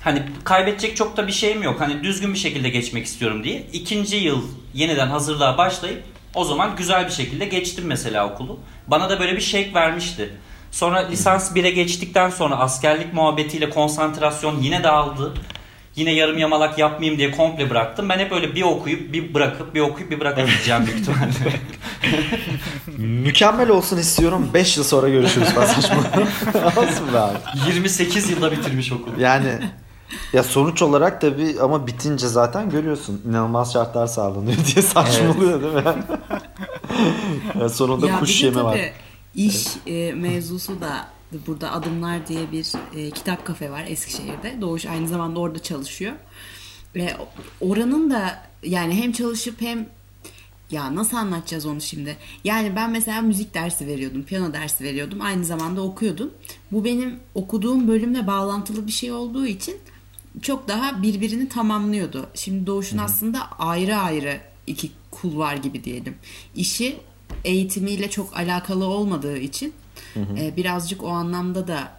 [0.00, 1.80] Hani kaybedecek çok da bir şeyim yok.
[1.80, 3.66] Hani düzgün bir şekilde geçmek istiyorum diye.
[3.72, 4.42] ikinci yıl
[4.74, 6.02] yeniden hazırlığa başlayıp
[6.34, 8.58] o zaman güzel bir şekilde geçtim mesela okulu.
[8.86, 10.30] Bana da böyle bir shake vermişti.
[10.70, 15.34] Sonra lisans 1'e geçtikten sonra askerlik muhabbetiyle konsantrasyon yine dağıldı.
[15.96, 18.08] Yine yarım yamalak yapmayayım diye komple bıraktım.
[18.08, 21.30] Ben hep öyle bir okuyup bir bırakıp bir okuyup bir bırakıp gideceğim büyük ihtimalle.
[22.98, 24.50] Mükemmel olsun istiyorum.
[24.54, 25.96] 5 yıl sonra görüşürüz ben saçma.
[26.82, 27.38] Olsun be abi.
[27.66, 29.20] 28 yılda bitirmiş okulu.
[29.20, 29.58] Yani
[30.32, 36.04] ya sonuç olarak tabii ama bitince zaten görüyorsun inanılmaz şartlar sağlanıyor diye saçmalıyor değil mi?
[37.60, 38.72] ya sonunda ya kuş bir de yemi var.
[38.72, 38.92] tabii
[39.34, 41.08] iş e, mevzusu da
[41.46, 44.60] burada Adımlar diye bir e, kitap kafe var Eskişehir'de.
[44.60, 46.12] Doğuş aynı zamanda orada çalışıyor.
[46.94, 47.16] Ve
[47.60, 49.88] oranın da yani hem çalışıp hem
[50.70, 52.16] ya nasıl anlatacağız onu şimdi?
[52.44, 55.20] Yani ben mesela müzik dersi veriyordum, piyano dersi veriyordum.
[55.20, 56.30] Aynı zamanda okuyordum.
[56.72, 59.76] Bu benim okuduğum bölümle bağlantılı bir şey olduğu için
[60.42, 62.26] çok daha birbirini tamamlıyordu.
[62.34, 66.14] Şimdi Doğuş'un aslında ayrı ayrı iki kulvar gibi diyelim.
[66.56, 66.96] İşi
[67.44, 69.74] eğitimiyle çok alakalı olmadığı için
[70.16, 71.92] e, birazcık o anlamda da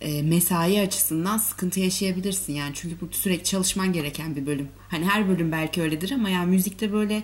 [0.00, 4.68] e, mesai açısından sıkıntı yaşayabilirsin yani çünkü bu sürekli çalışman gereken bir bölüm.
[4.88, 7.22] Hani her bölüm belki öyledir ama yani müzikte böyle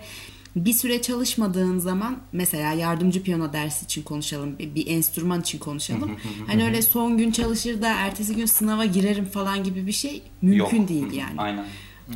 [0.57, 6.16] bir süre çalışmadığın zaman mesela yardımcı piyano dersi için konuşalım, bir, bir enstrüman için konuşalım.
[6.47, 10.79] hani öyle son gün çalışır da ertesi gün sınava girerim falan gibi bir şey mümkün
[10.79, 10.88] Yok.
[10.88, 11.64] değil yani Aynen.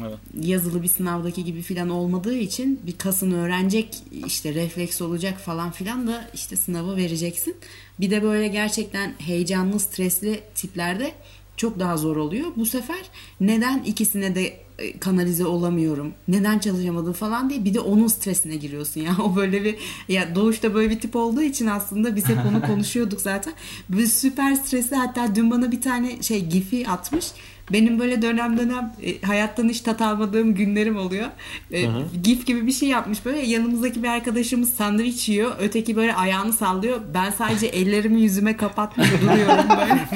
[0.01, 0.19] Evet.
[0.41, 6.07] yazılı bir sınavdaki gibi filan olmadığı için bir kasını öğrenecek işte refleks olacak falan filan
[6.07, 7.57] da işte sınavı vereceksin.
[8.01, 11.13] Bir de böyle gerçekten heyecanlı stresli tiplerde
[11.57, 12.47] çok daha zor oluyor.
[12.57, 13.01] Bu sefer
[13.41, 14.61] neden ikisine de
[15.01, 16.13] kanalize olamıyorum?
[16.29, 19.11] Neden çalışamadım falan diye bir de onun stresine giriyorsun ya.
[19.23, 19.77] O böyle bir
[20.09, 23.53] ya doğuşta böyle bir tip olduğu için aslında biz hep onu konuşuyorduk zaten.
[23.89, 27.27] Böyle süper stresli hatta dün bana bir tane şey gifi atmış.
[27.73, 31.27] Benim böyle dönem dönem e, hayattan hiç tat almadığım günlerim oluyor.
[31.73, 31.85] E,
[32.23, 33.41] gif gibi bir şey yapmış böyle.
[33.41, 35.53] Yanımızdaki bir arkadaşımız sandviç yiyor.
[35.61, 37.01] Öteki böyle ayağını sallıyor.
[37.15, 40.09] Ben sadece ellerimi yüzüme kapatmış duruyorum böyle.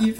[0.00, 0.18] Gif.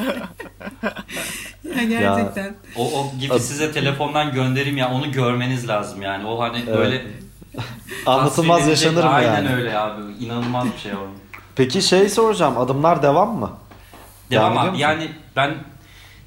[1.91, 2.55] Ya Gerçekten.
[2.77, 6.27] O, o gibi size telefondan gönderim ya onu görmeniz lazım yani.
[6.27, 7.03] O hani böyle
[8.07, 9.55] Anlatılmaz yaşanır mı Aynen yani?
[9.55, 10.03] öyle abi.
[10.21, 11.07] İnanılmaz bir şey o.
[11.57, 12.59] Peki şey soracağım.
[12.59, 13.51] Adımlar devam mı?
[14.31, 14.79] Devam abi.
[14.79, 15.55] Yani ben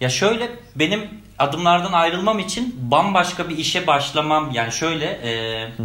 [0.02, 1.02] ya şöyle benim
[1.40, 5.32] adımlardan ayrılmam için bambaşka bir işe başlamam yani şöyle e,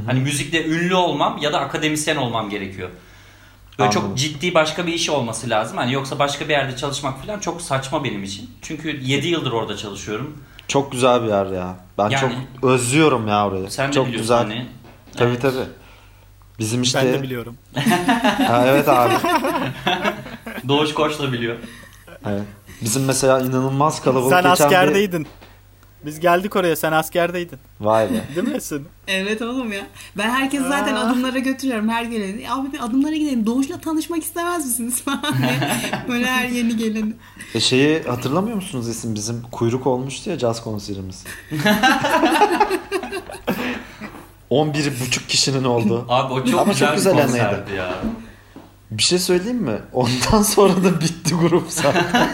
[0.07, 2.89] hani müzikte ünlü olmam ya da akademisyen olmam gerekiyor.
[3.79, 4.09] Böyle Anladım.
[4.09, 5.77] çok ciddi başka bir iş olması lazım.
[5.77, 8.51] Hani yoksa başka bir yerde çalışmak falan çok saçma benim için.
[8.63, 10.39] Çünkü 7 yıldır orada çalışıyorum.
[10.69, 11.77] Çok güzel bir yer ya.
[11.99, 13.71] Ben Yani- çok özlüyorum ya orayı.
[13.71, 14.39] Sen de çok biliyorsun güzel.
[14.39, 14.67] hani.
[15.17, 15.43] Tabii Evet.
[15.43, 15.65] tabii.
[16.59, 17.57] Bizim işte Ben de biliyorum.
[18.47, 19.13] Ha, evet abi.
[20.69, 21.57] Doğuş Koç da biliyor.
[22.27, 22.43] Evet.
[22.83, 25.27] Bizim mesela inanılmaz kalabalık Sen geçen bir- askerdeydin.
[26.05, 27.59] Biz geldik oraya sen askerdeydin.
[27.81, 28.25] Vay be.
[28.37, 28.89] Değil mi Esin?
[29.09, 29.87] Evet oğlum ya.
[30.19, 31.01] Ben herkes zaten Aa.
[31.01, 32.51] adımlara götürüyorum her geleni.
[32.53, 33.47] Abi bir adımlara gidelim.
[33.47, 35.23] Doğuş'la tanışmak istemez misiniz falan.
[36.09, 37.13] Böyle her yeni geleni.
[37.55, 41.25] E şeyi hatırlamıyor musunuz isim bizim kuyruk olmuştu ya caz konserimiz.
[44.51, 46.07] 11 buçuk kişinin oldu.
[46.09, 47.39] Abi o çok Ama güzel, çok güzel bir anıydı.
[47.39, 47.95] konserdi ya.
[48.91, 49.79] Bir şey söyleyeyim mi?
[49.93, 52.05] Ondan sonra da bitti grup zaten.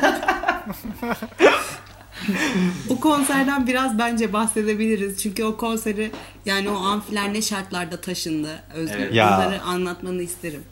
[2.90, 5.22] O konserden biraz bence bahsedebiliriz.
[5.22, 6.10] Çünkü o konseri
[6.46, 8.62] yani o amfiler ne şartlarda taşındı.
[8.74, 8.98] Özgür.
[8.98, 9.14] Evet.
[9.14, 9.26] Ya.
[9.26, 10.62] Bunları anlatmanı isterim.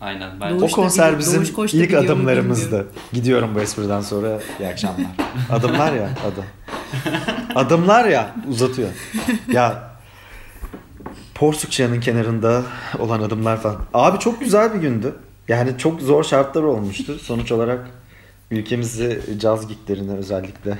[0.00, 2.86] Aynen ben o konser bizim Doğuş ilk adımlarımızdı.
[3.12, 4.40] Gidiyorum bu espriden sonra.
[4.60, 5.06] İyi akşamlar.
[5.50, 6.44] Adımlar ya adım.
[7.54, 8.88] Adımlar ya uzatıyor.
[9.52, 9.92] Ya
[11.34, 12.62] Porsukçaya'nın kenarında
[12.98, 13.78] olan adımlar falan.
[13.94, 15.14] Abi çok güzel bir gündü.
[15.48, 17.18] Yani çok zor şartlar olmuştu.
[17.18, 17.90] Sonuç olarak
[18.52, 20.78] ülkemizde caz giglerine özellikle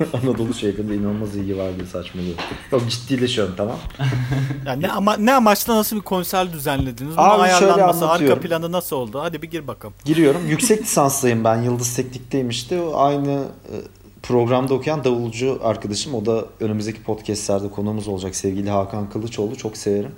[0.12, 2.34] Anadolu şehrinde inanılmaz ilgi var diye saçmalıyor.
[2.72, 3.76] Yok ciddileşiyorum tamam.
[4.66, 7.16] Yani ne, ama, ne amaçla nasıl bir konser düzenlediniz?
[7.16, 9.20] Bunun Abi ayarlanması, arka planı nasıl oldu?
[9.20, 9.94] Hadi bir gir bakalım.
[10.04, 10.46] Giriyorum.
[10.48, 11.62] Yüksek lisanslıyım ben.
[11.62, 12.82] Yıldız Teknik'teyim işte.
[12.82, 13.74] O Aynı e,
[14.22, 16.14] programda okuyan davulcu arkadaşım.
[16.14, 18.34] O da önümüzdeki podcastlerde konuğumuz olacak.
[18.36, 19.56] Sevgili Hakan Kılıçoğlu.
[19.56, 20.12] Çok severim.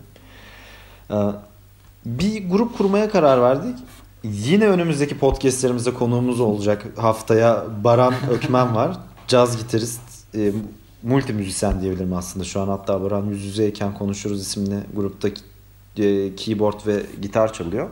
[1.10, 1.14] Ee,
[2.06, 3.76] Bir grup kurmaya karar verdik.
[4.24, 6.86] Yine önümüzdeki podcastlerimizde konuğumuz olacak.
[6.96, 8.96] Haftaya Baran Ökmen var.
[9.26, 10.00] Caz gitarist,
[10.34, 10.52] e,
[11.02, 12.44] multi müzisyen diyebilirim aslında.
[12.44, 15.28] Şu an hatta Baran yüz yüzeyken konuşuruz isimli grupta
[15.96, 17.88] e, keyboard ve gitar çalıyor.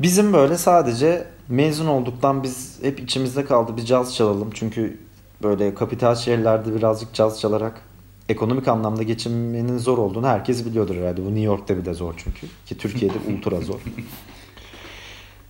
[0.00, 4.50] Bizim böyle sadece mezun olduktan biz hep içimizde kaldı bir caz çalalım.
[4.54, 4.98] Çünkü
[5.42, 7.82] böyle kapital şehirlerde birazcık caz çalarak
[8.28, 11.24] ekonomik anlamda geçinmenin zor olduğunu herkes biliyordur herhalde.
[11.24, 12.46] Bu New York'ta bile zor çünkü.
[12.66, 13.80] Ki Türkiye'de ultra zor.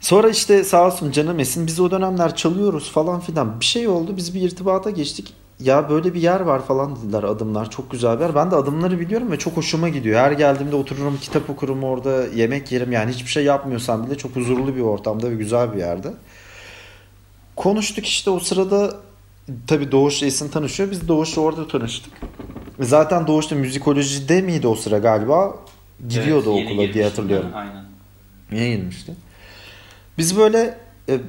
[0.02, 3.60] Sonra işte sağ olsun canım Esin biz o dönemler çalıyoruz falan filan.
[3.60, 5.34] Bir şey oldu biz bir irtibata geçtik.
[5.60, 7.70] Ya böyle bir yer var falan dediler adımlar.
[7.70, 8.34] Çok güzel bir yer.
[8.34, 10.20] Ben de adımları biliyorum ve çok hoşuma gidiyor.
[10.20, 12.92] Her geldiğimde otururum kitap okurum orada yemek yerim.
[12.92, 16.12] Yani hiçbir şey yapmıyorsam bile çok huzurlu bir ortamda ve güzel bir yerde.
[17.56, 18.96] Konuştuk işte o sırada
[19.66, 20.90] tabii Doğuş Esin tanışıyor.
[20.90, 22.12] Biz Doğuş'la orada tanıştık.
[22.80, 25.54] Zaten Doğuş da müzikolojide miydi o sıra galiba?
[26.08, 27.04] Gidiyordu Evet, okula diye girmişti.
[27.04, 27.50] hatırlıyorum.
[27.54, 27.84] Aynen.
[28.52, 29.12] Niye girmişti?
[30.18, 31.20] Biz böyle e,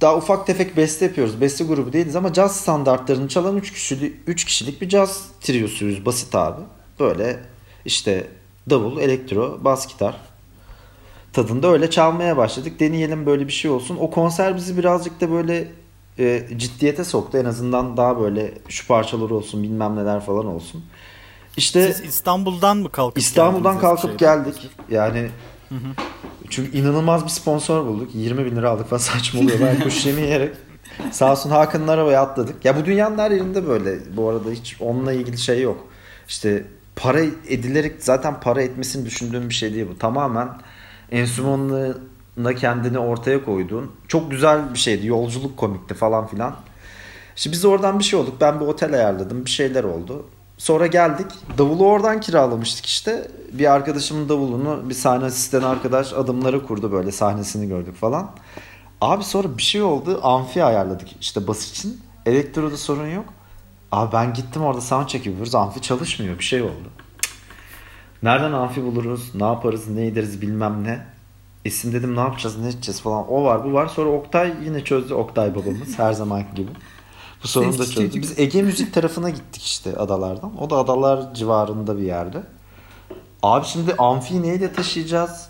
[0.00, 1.40] daha ufak tefek beste yapıyoruz.
[1.40, 6.06] Beste grubu değiliz ama caz standartlarını çalan 3 kişilik, 3 kişilik bir caz triyosuyuz.
[6.06, 6.60] Basit abi.
[7.00, 7.40] Böyle
[7.84, 8.26] işte
[8.70, 10.16] davul, elektro, bas gitar
[11.32, 12.80] tadında öyle çalmaya başladık.
[12.80, 13.96] Deneyelim böyle bir şey olsun.
[14.00, 15.68] O konser bizi birazcık da böyle
[16.18, 17.38] e, ciddiyete soktu.
[17.38, 20.84] En azından daha böyle şu parçalar olsun bilmem neler falan olsun.
[21.56, 24.44] İşte Siz İstanbul'dan mı kalkıp İstanbul'dan kalkıp Eskişehir'den?
[24.44, 24.70] geldik.
[24.90, 25.28] Yani
[26.54, 28.14] çünkü inanılmaz bir sponsor bulduk.
[28.14, 29.60] 20 bin lira aldık falan saçmalıyor.
[29.60, 30.54] Ben kuş yemi yiyerek.
[31.10, 32.64] Sağ olsun Hakan'ın arabaya atladık.
[32.64, 34.16] Ya bu dünyanın her yerinde böyle.
[34.16, 35.86] Bu arada hiç onunla ilgili şey yok.
[36.28, 36.64] İşte
[36.96, 39.98] para edilerek zaten para etmesini düşündüğüm bir şey değil bu.
[39.98, 40.48] Tamamen
[41.10, 45.06] enstrümanına kendini ortaya koyduğun çok güzel bir şeydi.
[45.06, 46.56] Yolculuk komikti falan filan.
[47.36, 48.34] İşte biz oradan bir şey olduk.
[48.40, 49.44] Ben bir otel ayarladım.
[49.44, 50.26] Bir şeyler oldu.
[50.64, 51.26] Sonra geldik.
[51.58, 53.30] Davulu oradan kiralamıştık işte.
[53.52, 58.30] Bir arkadaşımın davulunu bir sahne asistanı arkadaş adımları kurdu böyle sahnesini gördük falan.
[59.00, 60.20] Abi sonra bir şey oldu.
[60.22, 62.00] Amfi ayarladık işte bas için.
[62.26, 63.24] Elektroda sorun yok.
[63.92, 65.54] Abi ben gittim orada soundcheck yapıyoruz.
[65.54, 66.38] Amfi çalışmıyor.
[66.38, 66.88] Bir şey oldu.
[68.22, 69.34] Nereden amfi buluruz?
[69.34, 69.88] Ne yaparız?
[69.88, 71.06] Ne ederiz bilmem ne.
[71.64, 73.32] İsim dedim ne yapacağız ne edeceğiz falan.
[73.32, 73.86] O var bu var.
[73.86, 75.14] Sonra Oktay yine çözdü.
[75.14, 76.70] Oktay babamız her zamanki gibi.
[77.44, 78.22] Bu sorunu da çözdü.
[78.22, 80.62] Biz Ege Müzik tarafına gittik işte adalardan.
[80.62, 82.42] O da adalar civarında bir yerde.
[83.42, 85.48] Abi şimdi amfiyi neyle taşıyacağız?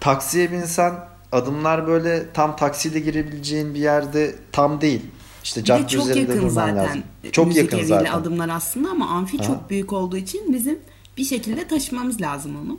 [0.00, 0.94] Taksiye binsen
[1.32, 5.02] adımlar böyle tam taksiyle girebileceğin bir yerde tam değil.
[5.44, 6.76] İşte cadde çok üzerinde yakın durman zaten.
[6.76, 7.02] lazım.
[7.32, 8.12] Çok Müzik yakın eviyle zaten.
[8.12, 9.44] adımlar aslında ama amfi Ha.
[9.44, 10.78] çok büyük olduğu için bizim
[11.16, 12.78] bir şekilde taşımamız lazım onu.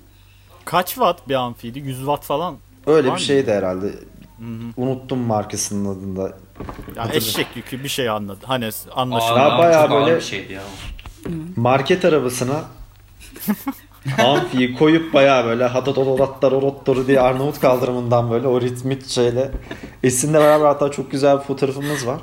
[0.65, 1.79] Kaç watt bir amfiydi?
[1.79, 2.55] 100 watt falan.
[2.87, 3.93] Öyle Var bir şeydi herhalde.
[4.77, 6.37] Unuttum markasının adını da.
[6.95, 8.39] Ya eşek yükü bir şey anladı.
[8.43, 9.39] Hani Aa, anlaşıldı.
[9.39, 10.61] Ya bayağı böyle- bir şeydi ya.
[11.55, 12.61] Market arabasına
[14.25, 19.51] amfiyi koyup bayağı böyle hadadododatlar orottoru diye Arnavut kaldırımından böyle o ritmik şeyle
[20.03, 22.19] Esin'le beraber hatta çok güzel bir fotoğrafımız var.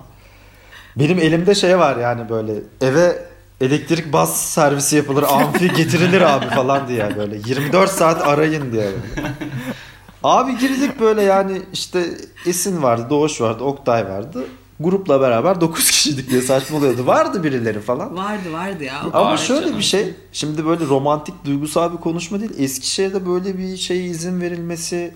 [0.96, 3.18] Benim elimde şey var yani böyle eve
[3.61, 8.83] elektrik bas servisi yapılır amfi getirilir abi falan diye böyle 24 saat arayın diye.
[8.83, 8.96] Böyle.
[10.24, 12.04] Abi girdik böyle yani işte
[12.46, 14.44] Esin vardı, Doğuş vardı, Oktay vardı.
[14.80, 17.06] Grupla beraber 9 kişiydik diye saçmalıyordu.
[17.06, 18.16] Vardı birileri falan.
[18.16, 19.00] Vardı vardı ya.
[19.00, 19.78] Ama Var şöyle canım.
[19.78, 20.14] bir şey.
[20.33, 22.50] Şimdi böyle romantik duygusal bir konuşma değil.
[22.59, 25.14] Eskişehir'de böyle bir şeye izin verilmesi,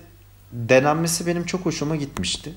[0.51, 2.53] denenmesi benim çok hoşuma gitmişti.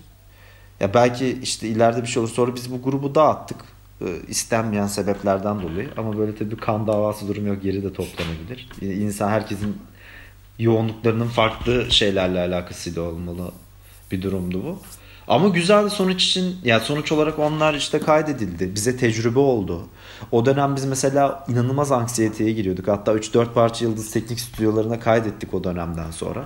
[0.80, 2.30] Ya belki işte ileride bir şey olur.
[2.30, 3.56] Sonra biz bu grubu dağıttık.
[4.00, 5.88] Ee, istenmeyen sebeplerden dolayı.
[5.96, 7.62] Ama böyle tabii kan davası durumu yok.
[7.62, 8.68] Geri de toplanabilir.
[8.80, 9.76] İnsan herkesin
[10.58, 13.52] yoğunluklarının farklı şeylerle alakasıyla olmalı
[14.12, 14.78] bir durumdu bu.
[15.28, 18.74] Ama güzel sonuç için yani sonuç olarak onlar işte kaydedildi.
[18.74, 19.86] Bize tecrübe oldu.
[20.32, 22.88] O dönem biz mesela inanılmaz anksiyeteye giriyorduk.
[22.88, 26.44] Hatta 3-4 parça Yıldız Teknik Stüdyolarına kaydettik o dönemden sonra.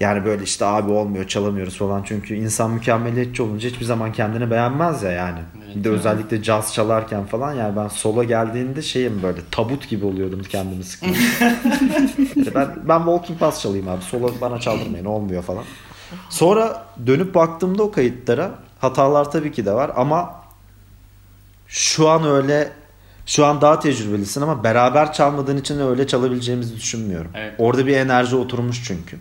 [0.00, 2.02] Yani böyle işte abi olmuyor çalamıyoruz falan.
[2.02, 5.38] Çünkü insan mükemmeliyetçi olunca hiçbir zaman kendini beğenmez ya yani.
[5.64, 5.76] Evet.
[5.76, 10.42] Bir de özellikle caz çalarken falan yani ben sola geldiğinde şeyim böyle tabut gibi oluyordum
[10.48, 11.20] kendimi sıkıyorum.
[12.36, 14.02] İşte ben, ben walking pass çalayım abi.
[14.02, 15.64] Sola bana çaldırmayın olmuyor falan.
[16.30, 20.34] Sonra dönüp baktığımda o kayıtlara hatalar tabii ki de var ama
[21.66, 22.72] şu an öyle
[23.26, 27.30] şu an daha tecrübelisin ama beraber çalmadığın için öyle çalabileceğimizi düşünmüyorum.
[27.34, 27.54] Evet.
[27.58, 29.16] Orada bir enerji oturmuş çünkü.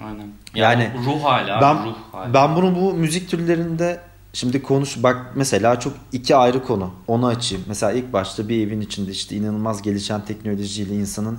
[0.00, 0.28] Aynen.
[0.54, 2.34] Yani Yani ruh hali abi, Ben ruh hali.
[2.34, 4.00] ben bunu bu müzik türlerinde
[4.32, 6.90] şimdi konuş bak mesela çok iki ayrı konu.
[7.08, 7.64] Onu açayım.
[7.68, 11.38] Mesela ilk başta bir evin içinde işte inanılmaz gelişen teknolojiyle insanın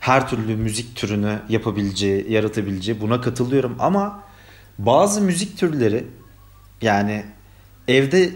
[0.00, 4.20] her türlü müzik türünü yapabileceği, yaratabileceği buna katılıyorum ama
[4.78, 6.06] bazı müzik türleri
[6.82, 7.24] yani
[7.88, 8.30] evde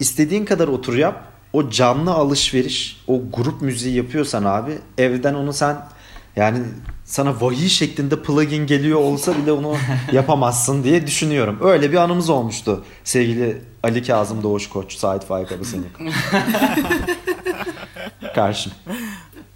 [0.00, 1.24] istediğin kadar otur yap.
[1.52, 5.76] O canlı alışveriş, o grup müziği yapıyorsan abi evden onu sen
[6.38, 6.58] yani
[7.04, 9.76] sana vahiy şeklinde plugin geliyor olsa bile onu
[10.12, 11.58] yapamazsın diye düşünüyorum.
[11.62, 15.86] Öyle bir anımız olmuştu sevgili Ali Kazım Doğuş Koç, Sait Faik Abası'nın
[18.34, 18.72] Karşım.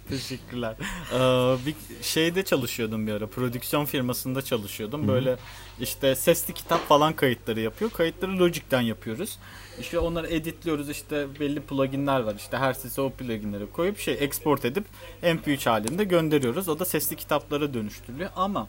[0.09, 0.75] Teşekkürler.
[1.13, 3.27] Ee, bir şeyde çalışıyordum bir ara.
[3.27, 5.07] Prodüksiyon firmasında çalışıyordum.
[5.07, 5.35] Böyle
[5.79, 7.91] işte sesli kitap falan kayıtları yapıyor.
[7.91, 9.37] Kayıtları Logic'ten yapıyoruz.
[9.79, 10.89] İşte onları editliyoruz.
[10.89, 12.35] İşte belli pluginler var.
[12.35, 14.85] İşte her sese o pluginleri koyup şey export edip
[15.23, 16.69] MP3 halinde gönderiyoruz.
[16.69, 18.29] O da sesli kitaplara dönüştürülüyor.
[18.35, 18.67] Ama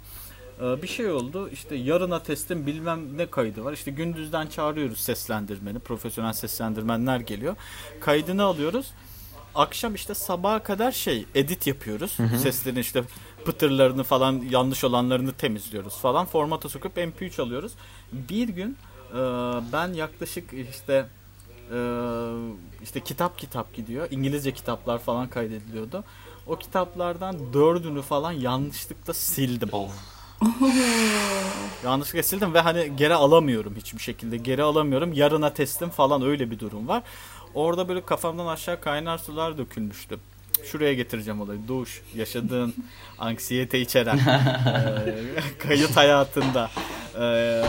[0.60, 1.48] e, bir şey oldu.
[1.48, 3.72] İşte yarına testin bilmem ne kaydı var.
[3.72, 5.78] İşte gündüzden çağırıyoruz seslendirmeni.
[5.78, 7.56] Profesyonel seslendirmenler geliyor.
[8.00, 8.92] Kaydını alıyoruz
[9.54, 12.16] akşam işte sabaha kadar şey edit yapıyoruz.
[12.42, 13.02] Seslerin işte
[13.44, 16.26] pıtırlarını falan yanlış olanlarını temizliyoruz falan.
[16.26, 17.72] Formata sokup MP3 alıyoruz.
[18.12, 18.76] Bir gün
[19.14, 19.18] e,
[19.72, 21.06] ben yaklaşık işte
[21.72, 21.78] e,
[22.82, 24.08] işte kitap kitap gidiyor.
[24.10, 26.04] İngilizce kitaplar falan kaydediliyordu.
[26.46, 29.68] O kitaplardan dördünü falan yanlışlıkla sildim.
[29.72, 29.90] Of.
[31.84, 34.36] Yanlışlıkla sildim ve hani geri alamıyorum hiçbir şekilde.
[34.36, 35.12] Geri alamıyorum.
[35.12, 37.02] Yarına teslim falan öyle bir durum var.
[37.54, 40.18] Orada böyle kafamdan aşağı kaynar sular dökülmüştü.
[40.64, 41.60] Şuraya getireceğim olayı.
[41.68, 42.74] Duş, yaşadığın
[43.18, 45.14] anksiyete içeren, eee,
[45.58, 46.70] kayıt hayatında
[47.20, 47.62] eee,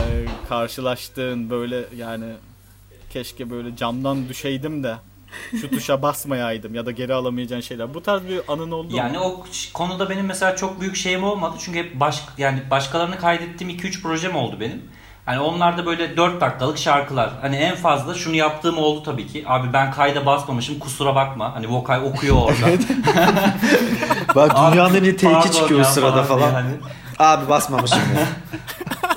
[0.48, 2.24] karşılaştığın böyle yani
[3.10, 4.96] keşke böyle camdan düşeydim de
[5.60, 7.94] şu tuşa basmayaydım ya da geri alamayacağın şeyler.
[7.94, 8.96] Bu tarz bir anın oldu mu?
[8.96, 9.44] Yani o
[9.74, 11.56] konuda benim mesela çok büyük şeyim olmadı.
[11.60, 14.82] Çünkü hep baş, yani başkalarını kaydettiğim 2-3 projem oldu benim.
[15.26, 17.30] Hani onlar da böyle 4 dakikalık şarkılar.
[17.40, 19.44] Hani en fazla şunu yaptığım oldu tabii ki.
[19.46, 21.54] Abi ben kayda basmamışım kusura bakma.
[21.54, 22.66] Hani vokal okuyor orada.
[24.34, 26.52] Bak dünyanın pardon çıkıyor sırada falan falan.
[26.52, 26.70] yani.
[27.18, 28.26] Abi basmamışım ya.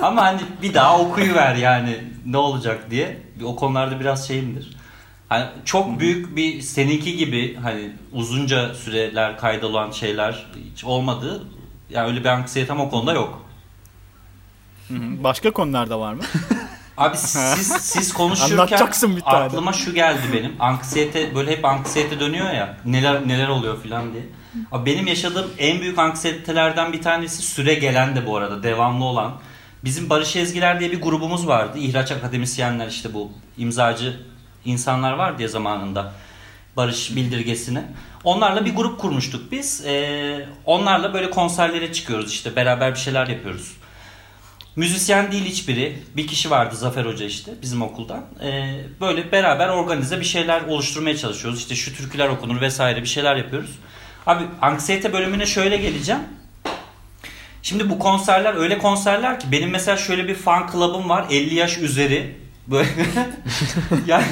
[0.06, 3.22] Ama hani bir daha okuyuver yani ne olacak diye.
[3.44, 4.76] O konularda biraz şeyimdir.
[5.28, 11.42] Hani çok büyük bir seninki gibi hani uzunca süreler kaydolan şeyler hiç olmadı.
[11.90, 13.42] Yani öyle bir anksiyetem o konuda yok.
[14.90, 15.24] Hı hı.
[15.24, 16.22] Başka konularda var mı?
[16.96, 18.78] Abi siz siz konuşurken
[19.46, 20.56] aklıma şu geldi benim.
[20.58, 22.76] Anksiyete böyle hep anksiyete dönüyor ya.
[22.84, 24.22] Neler neler oluyor filan diye.
[24.72, 29.32] Abi benim yaşadığım en büyük anksiyetelerden bir tanesi süre gelen de bu arada devamlı olan.
[29.84, 31.78] Bizim Barış Ezgiler diye bir grubumuz vardı.
[31.78, 34.20] İhraç akademisyenler işte bu imzacı
[34.64, 36.12] insanlar var diye zamanında.
[36.76, 37.84] Barış bildirgesine.
[38.24, 39.86] Onlarla bir grup kurmuştuk biz.
[39.86, 43.72] Ee, onlarla böyle konserlere çıkıyoruz işte beraber bir şeyler yapıyoruz.
[44.76, 45.98] Müzisyen değil hiçbiri.
[46.16, 48.24] Bir kişi vardı Zafer Hoca işte bizim okuldan.
[48.42, 51.60] Ee, böyle beraber organize bir şeyler oluşturmaya çalışıyoruz.
[51.60, 53.70] İşte şu türküler okunur vesaire bir şeyler yapıyoruz.
[54.26, 56.20] Abi anksiyete bölümüne şöyle geleceğim.
[57.62, 61.78] Şimdi bu konserler öyle konserler ki benim mesela şöyle bir fan club'ım var 50 yaş
[61.78, 62.36] üzeri.
[62.66, 62.88] Böyle
[64.06, 64.26] yani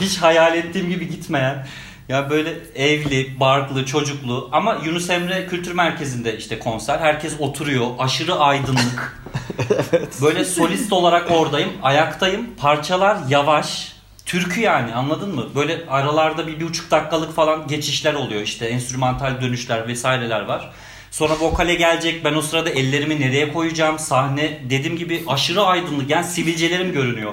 [0.00, 1.66] hiç hayal ettiğim gibi gitmeyen.
[2.08, 6.98] Ya böyle evli, barklı, çocuklu ama Yunus Emre Kültür Merkezi'nde işte konser.
[6.98, 7.86] Herkes oturuyor.
[7.98, 9.24] Aşırı aydınlık.
[10.22, 11.70] Böyle solist olarak oradayım.
[11.82, 12.46] Ayaktayım.
[12.58, 13.94] Parçalar yavaş.
[14.26, 15.46] Türkü yani anladın mı?
[15.54, 18.66] Böyle aralarda bir, bir buçuk dakikalık falan geçişler oluyor işte.
[18.66, 20.70] Enstrümantal dönüşler vesaireler var.
[21.10, 22.24] Sonra vokale gelecek.
[22.24, 23.98] Ben o sırada ellerimi nereye koyacağım?
[23.98, 26.10] Sahne dediğim gibi aşırı aydınlık.
[26.10, 27.32] Yani sivilcelerim görünüyor.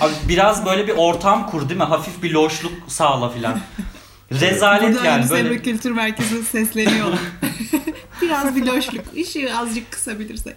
[0.00, 1.86] Abi biraz böyle bir ortam kur değil mi?
[1.86, 3.60] Hafif bir loşluk sağla filan.
[4.32, 5.62] Rezalet Burada yani Yunus böyle.
[5.62, 7.18] Kültür Merkezi'ne sesleniyorlar.
[8.22, 9.04] Biraz bir loşluk.
[9.14, 10.56] Işığı azıcık kısabilirsek.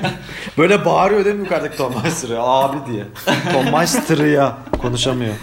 [0.58, 3.04] Böyle bağırıyor değil mi yukarıdaki Tom Meister'ı abi diye.
[3.52, 5.34] Tom Meister'ı ya konuşamıyor.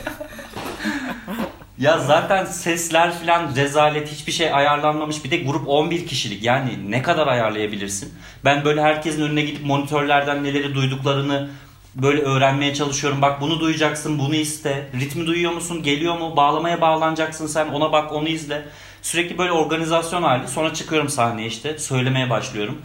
[1.77, 5.23] Ya zaten sesler filan rezalet hiçbir şey ayarlanmamış.
[5.23, 6.43] Bir de grup 11 kişilik.
[6.43, 8.13] Yani ne kadar ayarlayabilirsin?
[8.45, 11.49] Ben böyle herkesin önüne gidip monitörlerden neleri duyduklarını
[11.95, 13.21] böyle öğrenmeye çalışıyorum.
[13.21, 14.89] Bak bunu duyacaksın, bunu iste.
[14.99, 15.83] Ritmi duyuyor musun?
[15.83, 16.35] Geliyor mu?
[16.35, 17.67] Bağlamaya bağlanacaksın sen.
[17.67, 18.65] Ona bak, onu izle.
[19.01, 20.47] Sürekli böyle organizasyon hali.
[20.47, 21.79] Sonra çıkıyorum sahneye işte.
[21.79, 22.81] Söylemeye başlıyorum.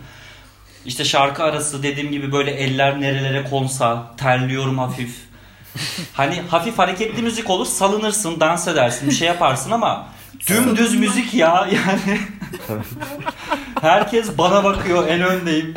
[0.86, 5.16] İşte şarkı arası dediğim gibi böyle eller nerelere konsa, terliyorum hafif.
[6.12, 10.08] Hani hafif hareketli müzik olur, salınırsın, dans edersin, bir şey yaparsın ama
[10.46, 12.20] dümdüz müzik ya yani.
[13.80, 15.74] Herkes bana bakıyor, en öndeyim.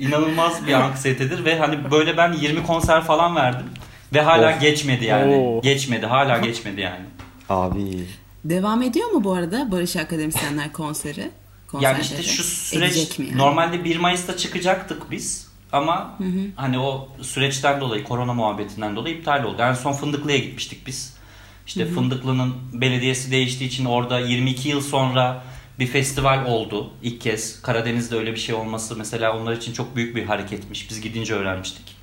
[0.00, 3.66] İnanılmaz bir anksiyetedir ve hani böyle ben 20 konser falan verdim
[4.14, 4.60] ve hala Of.
[4.60, 5.34] geçmedi yani.
[5.34, 5.62] Oo.
[5.62, 7.04] Geçmedi, hala geçmedi yani.
[7.48, 8.06] Abi.
[8.44, 11.20] Devam ediyor mu bu arada Barış Akademisyenler konseri?
[11.20, 11.30] Yani
[11.70, 12.02] Konserleri?
[12.02, 13.38] işte şu süreç yani?
[13.38, 16.18] normalde 1 Mayıs'ta çıkacaktık biz ama
[16.56, 19.62] hani o süreçten dolayı korona muhabbetinden dolayı iptal oldu.
[19.62, 21.18] En son Fındıklı'ya gitmiştik biz.
[21.66, 25.42] İşte Fındıklı'nın belediyesi değiştiği için orada 22 yıl sonra
[25.78, 27.62] bir festival oldu ilk kez.
[27.62, 30.90] Karadeniz'de öyle bir şey olması mesela onlar için çok büyük bir hareketmiş.
[30.90, 31.98] Biz gidince öğrenmiştik.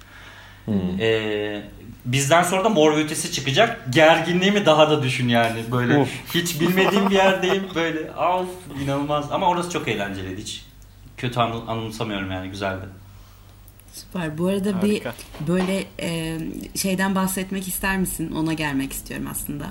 [0.99, 1.61] Ee,
[2.05, 3.93] bizden sonra da Mor Ötesi çıkacak.
[3.93, 5.63] Gerginliğimi daha da düşün yani.
[5.71, 6.09] Böyle Of.
[6.33, 7.63] hiç bilmediğim bir yerdeyim.
[7.75, 8.47] Böyle of
[8.83, 9.31] inanılmaz.
[9.31, 10.65] Ama orası çok eğlenceliydi hiç.
[11.17, 12.85] Kötü anı- anımsamıyorum yani güzeldi.
[13.93, 14.37] Süper.
[14.37, 14.81] Bu arada Harika.
[14.87, 16.37] bir böyle e,
[16.75, 18.31] şeyden bahsetmek ister misin?
[18.31, 19.65] Ona gelmek istiyorum aslında.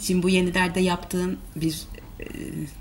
[0.00, 1.74] Şimdi bu yenilerde yaptığın bir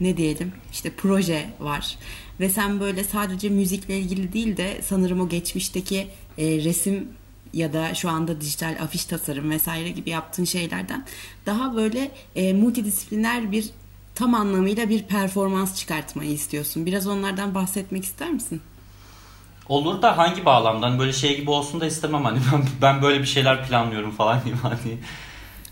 [0.01, 1.97] ne diyelim işte proje var.
[2.39, 6.07] Ve sen böyle sadece müzikle ilgili değil de sanırım o geçmişteki
[6.37, 7.07] e, resim
[7.53, 11.05] ya da şu anda dijital afiş tasarım vesaire gibi yaptığın şeylerden
[11.45, 13.69] daha böyle e, multidisipliner bir
[14.15, 16.85] tam anlamıyla bir performans çıkartmayı istiyorsun.
[16.85, 18.61] Biraz onlardan bahsetmek ister misin?
[19.69, 20.99] Olur da hangi bağlamdan?
[20.99, 24.59] Böyle şey gibi olsun da istemem hani ben, ben böyle bir şeyler planlıyorum falan diyeyim
[24.63, 24.97] hani.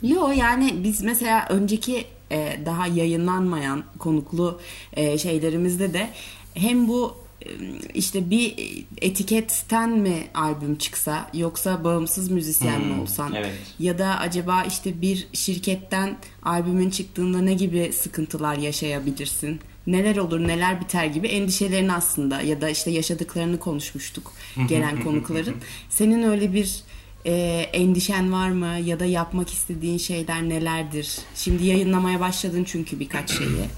[0.02, 4.60] Yo yani biz mesela önceki e, daha yayınlanmayan konuklu
[4.94, 6.10] e, şeylerimizde de
[6.54, 7.50] hem bu e,
[7.94, 8.56] işte bir
[9.02, 13.54] etiketten mi albüm çıksa yoksa bağımsız müzisyen mi Hmm, olsan evet.
[13.80, 19.60] ya da acaba işte bir şirketten albümün çıktığında ne gibi sıkıntılar yaşayabilirsin?
[19.88, 24.34] Neler olur, neler biter gibi endişelerini aslında ya da işte yaşadıklarını konuşmuştuk
[24.70, 25.56] gelen konukların.
[25.90, 26.84] Senin öyle bir
[27.26, 27.32] e,
[27.74, 31.18] endişen var mı ya da yapmak istediğin şeyler nelerdir?
[31.36, 33.70] Şimdi yayınlamaya başladın çünkü birkaç şeyi.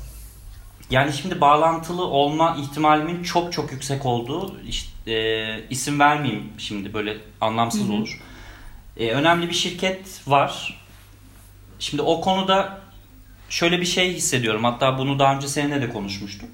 [0.89, 7.17] Yani şimdi bağlantılı olma ihtimalimin çok çok yüksek olduğu işte, e, isim vermeyeyim şimdi böyle
[7.41, 8.21] anlamsız olur.
[8.97, 10.79] E, önemli bir şirket var.
[11.79, 12.81] Şimdi o konuda
[13.49, 14.63] şöyle bir şey hissediyorum.
[14.63, 16.49] Hatta bunu daha önce seninle de konuşmuştuk.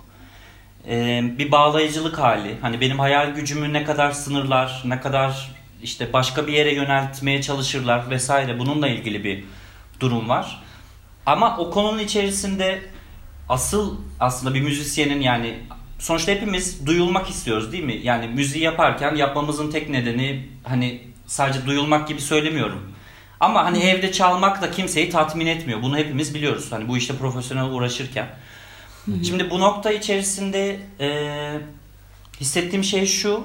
[0.87, 2.57] E, bir bağlayıcılık hali.
[2.61, 5.51] Hani benim hayal gücümü ne kadar sınırlar, ne kadar
[5.83, 8.59] işte başka bir yere yöneltmeye çalışırlar vesaire.
[8.59, 9.43] Bununla ilgili bir
[9.99, 10.63] durum var.
[11.25, 12.81] Ama o konunun içerisinde
[13.49, 15.59] asıl aslında bir müzisyenin yani
[15.99, 17.99] sonuçta hepimiz duyulmak istiyoruz değil mi?
[18.03, 22.93] Yani müziği yaparken yapmamızın tek nedeni hani sadece duyulmak gibi söylemiyorum.
[23.39, 25.81] Ama hani evde çalmak da kimseyi tatmin etmiyor.
[25.81, 26.71] Bunu hepimiz biliyoruz.
[26.71, 28.27] Hani bu işte profesyonel uğraşırken.
[29.23, 31.59] Şimdi bu nokta içerisinde e,
[32.39, 33.43] hissettiğim şey şu.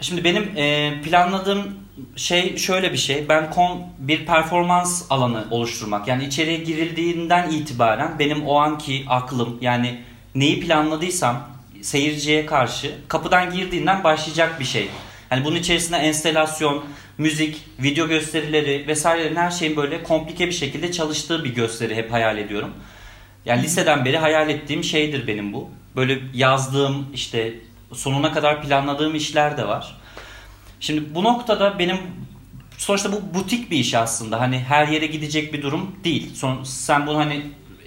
[0.00, 1.74] Şimdi benim e, planladığım
[2.16, 3.28] şey şöyle bir şey.
[3.28, 6.08] Ben kon, bir performans alanı oluşturmak.
[6.08, 10.00] Yani içeriye girildiğinden itibaren benim o anki aklım yani
[10.34, 11.48] neyi planladıysam
[11.82, 14.88] seyirciye karşı kapıdan girdiğinden başlayacak bir şey.
[15.28, 16.84] Hani bunun içerisinde enstelasyon,
[17.18, 22.38] müzik, video gösterileri vesairelerin her şeyin böyle komplike bir şekilde çalıştığı bir gösteri hep hayal
[22.38, 22.70] ediyorum.
[23.44, 25.70] Yani liseden beri hayal ettiğim şeydir benim bu.
[25.96, 27.54] Böyle yazdığım işte
[27.92, 29.96] sonuna kadar planladığım işler de var.
[30.80, 31.98] Şimdi bu noktada benim
[32.78, 34.40] sonuçta bu butik bir iş aslında.
[34.40, 36.34] Hani her yere gidecek bir durum değil.
[36.34, 37.42] Son, sen bunu hani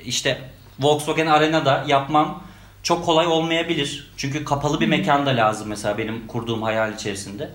[0.05, 0.41] işte
[0.79, 2.41] Volkswagen Arena'da yapman
[2.83, 4.11] çok kolay olmayabilir.
[4.17, 7.49] Çünkü kapalı bir mekan da lazım mesela benim kurduğum hayal içerisinde.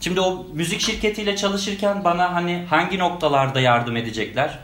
[0.00, 4.58] Şimdi o müzik şirketiyle çalışırken bana hani hangi noktalarda yardım edecekler?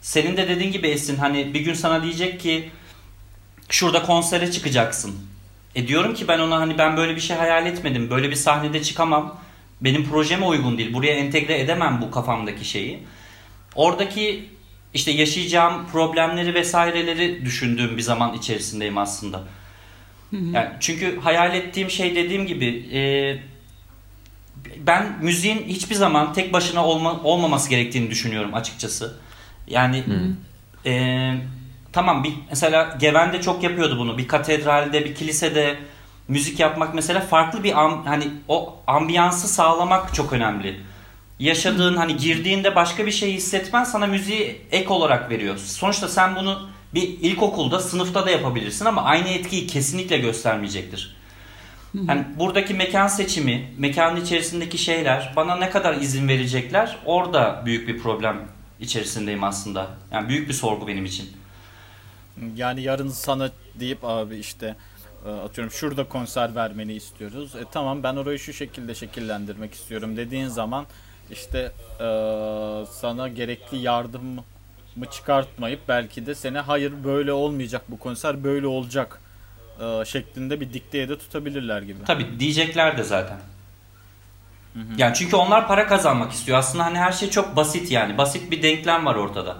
[0.00, 2.70] Senin de dediğin gibi Esin hani bir gün sana diyecek ki
[3.68, 5.27] şurada konsere çıkacaksın.
[5.78, 8.10] E diyorum ki ben ona hani ben böyle bir şey hayal etmedim.
[8.10, 9.40] Böyle bir sahnede çıkamam.
[9.80, 10.94] Benim projeme uygun değil.
[10.94, 12.98] Buraya entegre edemem bu kafamdaki şeyi.
[13.74, 14.44] Oradaki
[14.94, 19.42] işte yaşayacağım problemleri vesaireleri düşündüğüm bir zaman içerisindeyim aslında.
[20.52, 23.00] Yani çünkü hayal ettiğim şey dediğim gibi e,
[24.86, 29.16] ben müziğin hiçbir zaman tek başına olma, olmaması gerektiğini düşünüyorum açıkçası.
[29.68, 30.04] Yani
[30.86, 30.92] e,
[31.92, 34.18] tamam bir mesela Geven'de çok yapıyordu bunu.
[34.18, 35.78] Bir katedralde, bir kilisede
[36.28, 40.80] müzik yapmak mesela farklı bir am, hani o ambiyansı sağlamak çok önemli.
[41.38, 45.56] Yaşadığın hani girdiğinde başka bir şey hissetmen sana müziği ek olarak veriyor.
[45.58, 51.16] Sonuçta sen bunu bir ilkokulda, sınıfta da yapabilirsin ama aynı etkiyi kesinlikle göstermeyecektir.
[52.08, 57.98] Yani buradaki mekan seçimi, mekanın içerisindeki şeyler bana ne kadar izin verecekler orada büyük bir
[57.98, 58.36] problem
[58.80, 59.86] içerisindeyim aslında.
[60.12, 61.37] Yani büyük bir sorgu benim için.
[62.56, 64.76] Yani yarın sana deyip abi işte
[65.26, 67.54] e, atıyorum şurada konser vermeni istiyoruz.
[67.54, 70.86] E tamam ben orayı şu şekilde şekillendirmek istiyorum dediğin zaman
[71.30, 72.06] işte e,
[72.90, 74.42] sana gerekli yardımı
[75.10, 79.20] çıkartmayıp belki de sene hayır böyle olmayacak bu konser böyle olacak
[79.80, 82.04] e, şeklinde bir dikteye de tutabilirler gibi.
[82.06, 83.38] Tabii diyecekler de zaten.
[84.96, 86.58] Yani çünkü onlar para kazanmak istiyor.
[86.58, 88.18] Aslında hani her şey çok basit yani.
[88.18, 89.56] Basit bir denklem var ortada.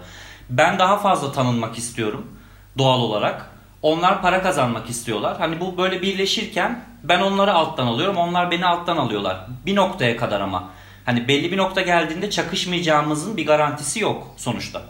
[0.49, 2.38] Ben daha fazla tanınmak istiyorum
[2.79, 3.49] doğal olarak.
[3.81, 5.37] Onlar para kazanmak istiyorlar.
[5.37, 8.17] Hani bu böyle birleşirken ben onları alttan alıyorum.
[8.17, 9.37] Onlar beni alttan alıyorlar.
[9.65, 10.69] Bir noktaya kadar ama.
[11.05, 14.81] Hani belli bir nokta geldiğinde çakışmayacağımızın bir garantisi yok sonuçta.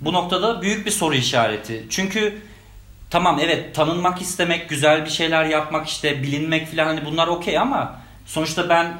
[0.00, 1.86] Bu noktada büyük bir soru işareti.
[1.90, 2.42] Çünkü
[3.10, 7.96] tamam evet tanınmak istemek, güzel bir şeyler yapmak işte bilinmek falan hani bunlar okey ama
[8.26, 8.94] sonuçta ben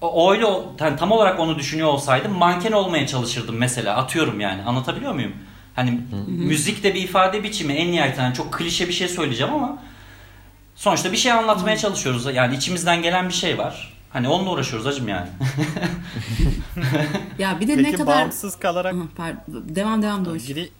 [0.00, 0.46] o öyle
[0.80, 5.32] yani tam olarak onu düşünüyor olsaydım manken olmaya çalışırdım mesela atıyorum yani anlatabiliyor muyum?
[5.76, 9.78] Hani müzik de bir ifade biçimi en nihayetinde yani çok klişe bir şey söyleyeceğim ama
[10.76, 12.34] sonuçta bir şey anlatmaya çalışıyoruz.
[12.34, 13.96] Yani içimizden gelen bir şey var.
[14.10, 15.28] Hani onunla uğraşıyoruz acım yani.
[17.38, 18.06] Ya bir de Peki ne kadar...
[18.06, 19.40] bağımsız kalarak pardon.
[19.48, 20.46] Devam devam Doğuş.
[20.46, 20.70] Giri,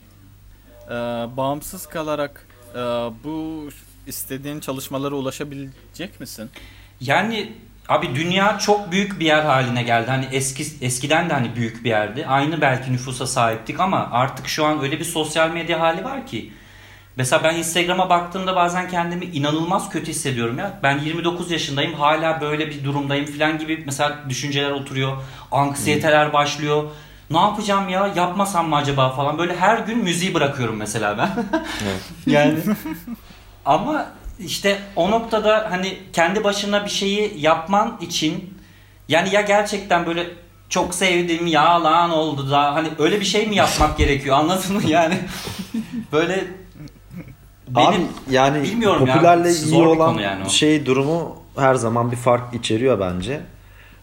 [0.87, 0.91] e,
[1.37, 2.79] bağımsız kalarak e,
[3.25, 3.69] bu
[4.07, 6.51] istediğin çalışmalara ulaşabilecek misin?
[7.01, 7.53] Yani
[7.89, 10.11] abi dünya çok büyük bir yer haline geldi.
[10.11, 12.27] Hani eski eskiden de hani büyük bir yerdi.
[12.27, 16.53] Aynı belki nüfusa sahiptik ama artık şu an öyle bir sosyal medya hali var ki.
[17.17, 20.79] Mesela ben Instagram'a baktığımda bazen kendimi inanılmaz kötü hissediyorum ya.
[20.83, 25.17] Ben 29 yaşındayım hala böyle bir durumdayım falan gibi mesela düşünceler oturuyor.
[25.53, 26.85] Anksiyeteler başlıyor.
[27.31, 29.39] Ne yapacağım ya yapmasam mı acaba falan.
[29.39, 31.31] Böyle her gün müziği bırakıyorum mesela ben.
[32.33, 32.59] yani
[33.65, 34.07] ama
[34.39, 38.55] işte o noktada hani kendi başına bir şeyi yapman için
[39.09, 40.27] yani ya gerçekten böyle
[40.69, 44.83] çok sevdim ya lan oldu da hani öyle bir şey mi yapmak gerekiyor anladın mı
[44.89, 45.19] yani
[46.13, 46.45] böyle
[47.69, 50.49] benim Abi yani bilmiyorum ya, popülerle iyi zor bir olan yani o.
[50.49, 53.41] şey durumu her zaman bir fark içeriyor bence.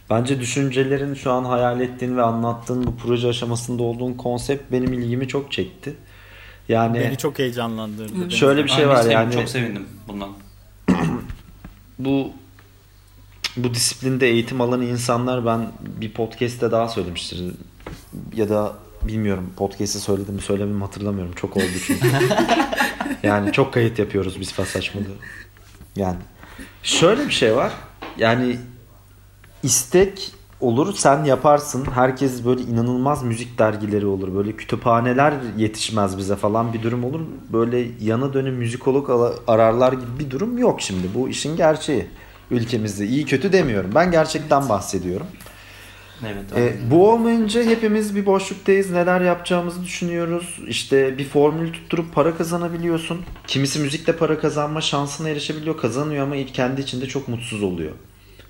[0.09, 5.27] Bence düşüncelerin şu an hayal ettiğin ve anlattığın bu proje aşamasında olduğun konsept benim ilgimi
[5.27, 5.93] çok çekti.
[6.69, 8.21] Yani Beni çok heyecanlandırdı.
[8.21, 10.29] Beni- şöyle bir şey Aynı var yani çok sevindim bundan.
[11.99, 12.31] bu
[13.57, 17.51] bu disiplinde eğitim alan insanlar ben bir podcast'te daha söylemiştir
[18.35, 22.07] ya da bilmiyorum podcast'te söyledim mi söylemedim hatırlamıyorum çok oldu çünkü.
[23.23, 25.05] yani çok kayıt yapıyoruz biz fasaçmalı.
[25.95, 26.17] Yani
[26.83, 27.73] şöyle bir şey var.
[28.17, 28.57] Yani
[29.63, 30.31] istek
[30.63, 31.85] olur sen yaparsın.
[31.93, 34.35] Herkes böyle inanılmaz müzik dergileri olur.
[34.35, 37.19] Böyle kütüphaneler yetişmez bize falan bir durum olur.
[37.53, 39.09] Böyle yana dönüm müzikolog
[39.47, 41.07] ararlar gibi bir durum yok şimdi.
[41.15, 42.07] Bu işin gerçeği
[42.51, 43.05] ülkemizde.
[43.05, 43.91] İyi kötü demiyorum.
[43.95, 45.27] Ben gerçekten bahsediyorum.
[46.25, 46.57] Evet.
[46.57, 48.91] E, bu olmayınca hepimiz bir boşluktayız.
[48.91, 50.59] Neler yapacağımızı düşünüyoruz.
[50.67, 53.21] İşte bir formül tutturup para kazanabiliyorsun.
[53.47, 55.77] Kimisi müzikle para kazanma şansına erişebiliyor.
[55.77, 57.91] Kazanıyor ama kendi içinde çok mutsuz oluyor.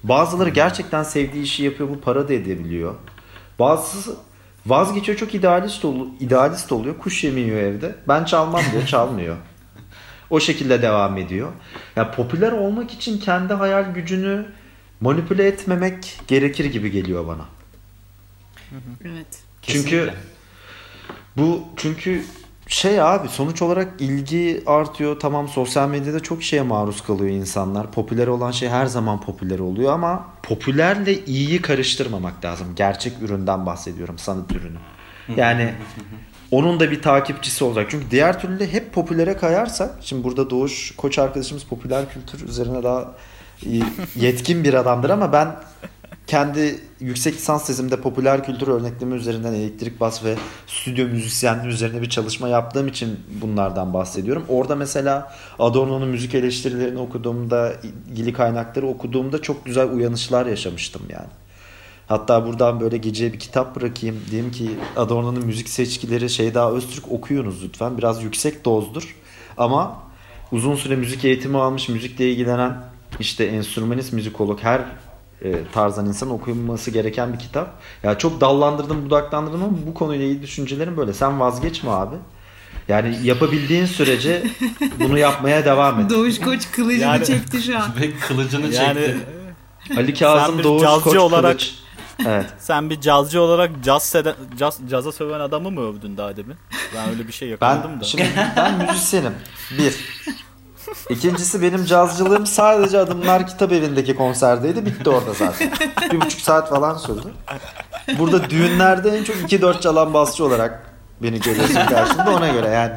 [0.04, 1.89] Bazıları gerçekten sevdiği işi yapıyor.
[1.89, 2.95] Bu para da edebiliyor.
[3.60, 4.16] Bazısı
[4.66, 6.97] vazgeçiyor çok idealist, ol, idealist oluyor.
[6.97, 7.95] Kuş yemiyor evde.
[8.08, 8.88] Ben çalmam diyor.
[8.88, 9.36] Çalmıyor.
[10.30, 11.51] O şekilde devam ediyor.
[11.95, 14.45] Ya popüler olmak için kendi hayal gücünü
[15.01, 17.45] manipüle etmemek gerekir gibi geliyor bana.
[19.06, 19.28] Evet.
[19.62, 20.14] Çünkü Kesinlikle.
[21.38, 22.24] bu çünkü
[22.74, 25.19] şey abi sonuç olarak ilgi artıyor.
[25.19, 27.91] Tamam sosyal medyada çok şeye maruz kalıyor insanlar.
[27.91, 32.67] Popüler olan şey her zaman popüler oluyor ama popülerle iyiyi karıştırmamak lazım.
[32.76, 34.78] Gerçek üründen bahsediyorum sanat ürünü.
[35.36, 35.74] Yani
[36.51, 37.88] onun da bir takipçisi olacak.
[37.89, 43.11] Çünkü diğer türlü hep popülere kayarsak şimdi burada Doğuş koç arkadaşımız popüler kültür üzerine daha
[44.15, 45.55] yetkin bir adamdır ama ben
[46.28, 50.36] kendi yüksek lisans tezimde popüler kültür örnekleme üzerinden elektrik bas ve
[50.67, 54.43] stüdyo müzisyenliği üzerine bir çalışma yaptığım için bunlardan bahsediyorum.
[54.49, 57.74] Orada mesela Adorno'nun müzik eleştirilerini okuduğumda,
[58.11, 61.30] ilgili kaynakları okuduğumda çok güzel uyanışlar yaşamıştım yani.
[62.07, 64.21] Hatta buradan böyle geceye bir kitap bırakayım.
[64.32, 67.97] Diyeyim ki Adorno'nun müzik seçkileri Şeyda Öztürk okuyunuz lütfen.
[67.97, 69.15] Biraz yüksek dozdur.
[69.57, 70.03] Ama
[70.51, 72.78] uzun süre müzik eğitimi almış, müzikle ilgilenen
[73.19, 74.82] işte enstrümanist, müzikolog her
[75.44, 77.82] e, tarzdan insan okuması gereken bir kitap.
[78.04, 81.14] Ya çok dallandırdım, budaklandırdım ama bu konuyla ilgili düşüncelerim böyle.
[81.14, 82.16] Sen vazgeçme abi.
[82.88, 84.44] Yani yapabildiğin sürece
[85.00, 86.10] bunu yapmaya devam et.
[86.10, 87.91] Doğuş Koç kılıcını yani, çekti şu an.
[88.02, 89.18] Ve kılıcını yani, çekti.
[89.98, 91.76] Ali Kazım Doğuş Koç olarak kılıç.
[92.28, 92.46] Evet.
[92.60, 96.56] Sen bir cazcı olarak caz seden, caz, caza söven adamı mı övdün daha demin?
[96.96, 98.04] Ben öyle bir şey yakaladım ben, da.
[98.04, 99.34] Şimdi ben müzisyenim.
[99.78, 99.96] Bir.
[101.10, 104.86] İkincisi benim cazcılığım sadece Adımlar Kitap Evi'ndeki konserdeydi.
[104.86, 105.72] Bitti orada zaten.
[106.12, 107.34] Bir buçuk saat falan sürdü.
[108.20, 112.94] Burada düğünlerde en çok 2-4 çalan basçı olarak beni görüyorsun karşında ona göre yani.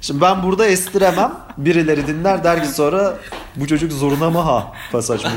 [0.00, 1.32] Şimdi ben burada estiremem.
[1.58, 3.18] Birileri dinler der ki sonra
[3.56, 5.30] bu çocuk zoruna mı ha pasaj mı?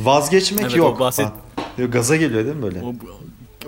[0.00, 1.00] Vazgeçmek evet, yok.
[1.00, 1.26] Bahset...
[1.26, 1.32] Ha.
[1.88, 2.82] Gaza geliyor değil mi böyle?
[2.82, 2.94] O,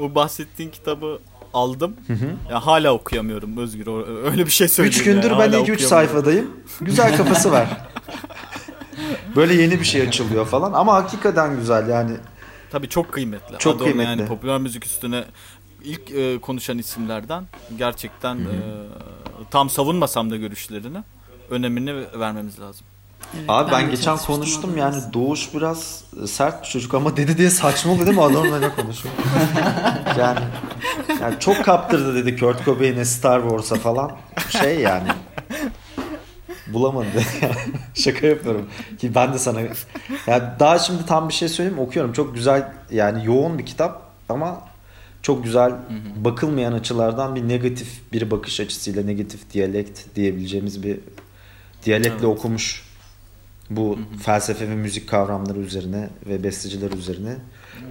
[0.04, 1.18] o bahsettiğin kitabı
[1.54, 1.96] aldım.
[2.06, 2.26] Hı hı.
[2.50, 3.86] Ya hala okuyamıyorum Özgür.
[4.30, 5.00] Öyle bir şey söyleyeyim.
[5.00, 6.50] 3 gündür yani, ben ilk 3 sayfadayım.
[6.80, 7.68] Güzel kafası var.
[9.36, 12.16] Böyle yeni bir şey açılıyor falan ama hakikaten güzel yani.
[12.70, 13.58] Tabii çok kıymetli.
[13.58, 14.10] Çok Adorno kıymetli.
[14.10, 15.24] Yani popüler müzik üstüne
[15.84, 17.44] ilk e, konuşan isimlerden
[17.78, 18.56] gerçekten E,
[19.50, 20.98] tam savunmasam da görüşlerini
[21.50, 22.86] önemini vermemiz lazım.
[23.34, 27.50] Evet, Abi ben, ben geçen konuştum yani Doğuş biraz sert bir çocuk ama dedi diye
[27.50, 29.14] saçma değil mi adamla ne konuşuyor?
[30.18, 30.40] yani,
[31.20, 34.12] yani çok kaptırdı dedi Kurt Cobain'e Star Wars'a falan.
[34.48, 35.08] Şey yani.
[36.66, 37.06] Bulamadı.
[37.94, 38.68] Şaka yapıyorum.
[38.98, 39.60] Ki ben de sana
[40.26, 42.12] yani daha şimdi tam bir şey söyleyeyim okuyorum.
[42.12, 44.60] Çok güzel yani yoğun bir kitap ama
[45.22, 45.72] çok güzel
[46.16, 51.00] bakılmayan açılardan bir negatif bir bakış açısıyla negatif diyalekt diyebileceğimiz bir
[51.84, 52.38] diyalektle evet.
[52.38, 52.91] okumuş
[53.76, 54.18] bu hı hı.
[54.22, 57.36] felsefe ve müzik kavramları üzerine ve besteciler üzerine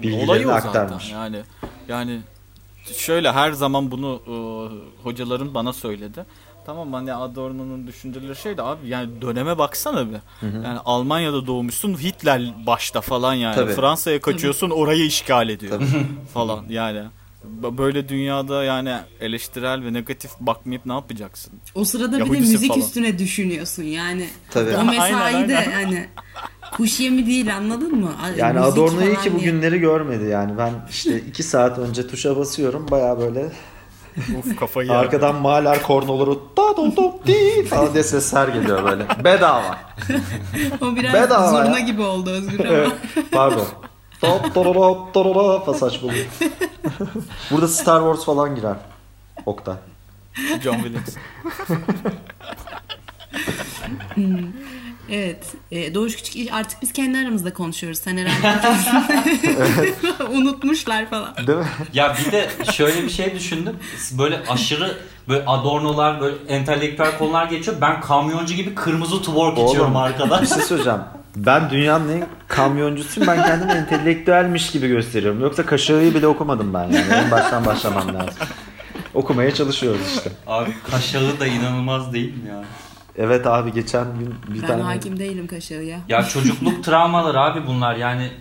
[0.04, 1.04] bilgilerini aktarmış.
[1.04, 1.20] Zaten.
[1.20, 1.42] Yani
[1.88, 2.20] yani
[2.98, 4.36] şöyle her zaman bunu e,
[5.04, 6.26] hocalarım bana söyledi.
[6.66, 10.14] Tamam hani Adorno'nun düşünceleri şeydi abi yani döneme baksana bir.
[10.40, 10.64] Hı hı.
[10.64, 13.56] Yani Almanya'da doğmuşsun Hitler başta falan yani.
[13.56, 13.74] Tabii.
[13.74, 15.82] Fransa'ya kaçıyorsun orayı işgal ediyor
[16.34, 17.04] falan yani.
[17.78, 21.54] Böyle dünyada yani eleştirel ve negatif bakmayıp ne yapacaksın?
[21.76, 22.82] O sırada Yahudisi bir de müzik falan.
[22.82, 24.30] üstüne düşünüyorsun yani.
[24.52, 24.78] Tabii.
[24.78, 25.72] O mesai aynen, de aynen.
[25.72, 26.08] hani
[26.72, 28.12] kuş yemi değil anladın mı?
[28.38, 30.58] Yani Adorno iyi ki bu günleri görmedi yani.
[30.58, 33.52] Ben işte iki saat önce tuşa basıyorum baya böyle
[34.40, 39.06] Uf kafayı Arkadan mahaller kornoları da da da di falan diye sesler geliyor böyle.
[39.24, 39.78] Bedava.
[40.82, 41.86] o biraz Bedava zurna ya.
[41.86, 42.94] gibi oldu Özgür ama.
[43.32, 43.68] Pardon.
[45.66, 46.26] Pasaj buluyor.
[47.52, 48.76] Burada Star Wars falan girer.
[49.46, 49.76] Oktay.
[50.64, 51.16] John Williams.
[54.16, 54.48] hmm.
[55.10, 55.46] Evet.
[55.72, 58.00] E, Doğuş Küçük artık biz kendi aramızda konuşuyoruz.
[58.00, 58.68] Sen herhalde
[60.32, 61.36] unutmuşlar falan.
[61.48, 61.68] Değil mi?
[61.94, 63.76] Ya bir de şöyle bir şey düşündüm.
[64.12, 64.98] Böyle aşırı
[65.28, 67.78] böyle Adorno'lar böyle entelektüel konular geçiyor.
[67.82, 70.42] Ben kamyoncu gibi kırmızı twerk içiyorum arkadaş.
[70.42, 71.02] Bir şey söyleyeceğim.
[71.36, 73.28] Ben dünyanın en kamyoncusuyum.
[73.28, 75.42] Ben kendimi entelektüelmiş gibi gösteriyorum.
[75.42, 77.14] Yoksa kaşığı bile okumadım ben yani.
[77.14, 78.34] En baştan başlamam lazım.
[79.14, 80.32] Okumaya çalışıyoruz işte.
[80.48, 82.64] Abi kaşağı da inanılmaz değil mi ya?
[83.18, 84.80] Evet abi geçen gün bir ben tane...
[84.80, 86.00] Ben hakim değilim kaşağıya.
[86.08, 88.32] Ya çocukluk travmaları abi bunlar yani.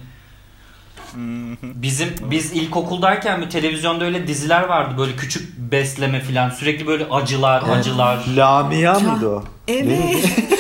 [1.63, 7.63] Bizim biz ilkokuldayken bir televizyonda öyle diziler vardı böyle küçük besleme filan sürekli böyle acılar
[7.71, 8.25] acılar.
[8.37, 9.45] Lamia mıydı o?
[9.69, 10.60] Evet.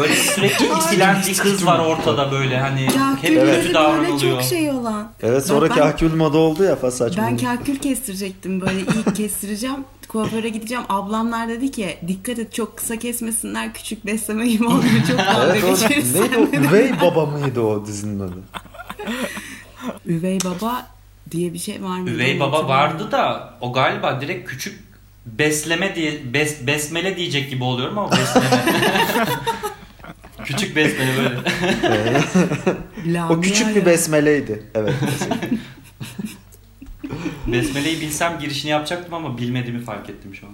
[0.00, 2.88] Böyle sürekli itilen bir kız var ortada böyle hani
[3.22, 3.62] hep evet.
[3.62, 4.40] kötü davranılıyor.
[4.40, 5.12] çok şey olan.
[5.22, 7.18] Evet sonra ben, kakül moda oldu ya fasaç.
[7.18, 9.84] Ben kakül kestirecektim böyle ilk kestireceğim.
[10.08, 10.84] Kuaföre gideceğim.
[10.88, 14.82] Ablamlar dedi ki dikkat et çok kısa kesmesinler küçük besleme gibi oluyor.
[15.08, 16.22] Çok dalga evet, geçersen.
[16.22, 16.56] Neydi o?
[16.56, 18.34] Üvey baba mıydı o dizinin adı?
[20.06, 20.86] Üvey baba
[21.30, 22.10] diye bir şey var mı?
[22.10, 24.90] Üvey baba vardı da o galiba direkt küçük
[25.26, 28.46] besleme diye bes, besmele diyecek gibi oluyorum ama besleme.
[30.50, 32.20] Küçük besmele böyle.
[33.30, 34.62] o küçük bir besmeleydi.
[34.74, 34.94] Evet.
[37.46, 40.52] Besmeleyi bilsem girişini yapacaktım ama bilmediğimi fark ettim şu an.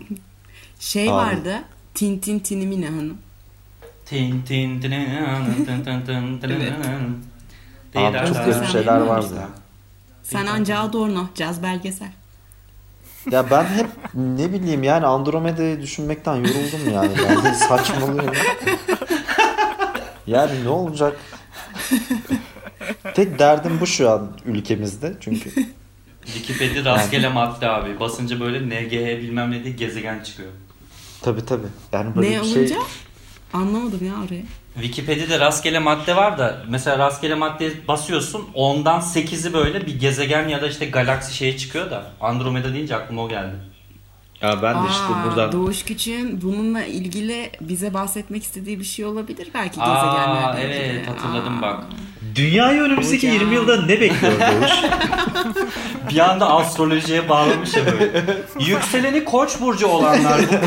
[0.80, 1.12] Şey Abi.
[1.12, 1.62] vardı.
[1.94, 3.18] Tintin Tinimine Hanım.
[4.06, 6.40] Tin tin tin tin tin tin
[7.92, 9.34] tin Abi çok güzel şeyler vardı.
[10.22, 12.12] Sen anca Adorno, caz belgesel.
[13.30, 17.12] Ya ben hep ne bileyim yani Andromeda'yı düşünmekten yoruldum yani.
[17.28, 18.34] Ben de saçmalıyorum.
[20.26, 21.16] Yani ne olacak?
[23.14, 25.50] Tek derdim bu şu an ülkemizde çünkü.
[26.24, 28.00] Wikipedia rastgele madde abi.
[28.00, 30.48] Basınca böyle NGH bilmem ne diye gezegen çıkıyor.
[31.22, 31.66] Tabi tabi.
[31.92, 32.58] Yani böyle Ne bir şey.
[32.58, 32.76] olunca?
[33.52, 34.44] Anlamadım ya orayı.
[34.74, 40.62] Wikipedia'da rastgele madde var da mesela rastgele maddeye basıyorsun ondan 8'i böyle bir gezegen ya
[40.62, 43.54] da işte galaksi şeye çıkıyor da Andromeda deyince aklıma o geldi.
[44.42, 49.04] Ya ben de işte Aa, buradan Doğuş Küçük'ün bununla ilgili bize bahsetmek istediği bir şey
[49.04, 51.06] olabilir belki Aa gezegenlerle evet ilgili.
[51.06, 51.62] hatırladım Aa.
[51.62, 51.84] bak.
[52.34, 53.42] Dünyayı önümüzdeki Hocam.
[53.42, 54.70] 20 yılda ne bekliyor Doğuş?
[56.10, 58.24] Bir anda astrolojiye bağlamış ya böyle.
[58.60, 60.60] Yükseleni koç burcu olanlar bugün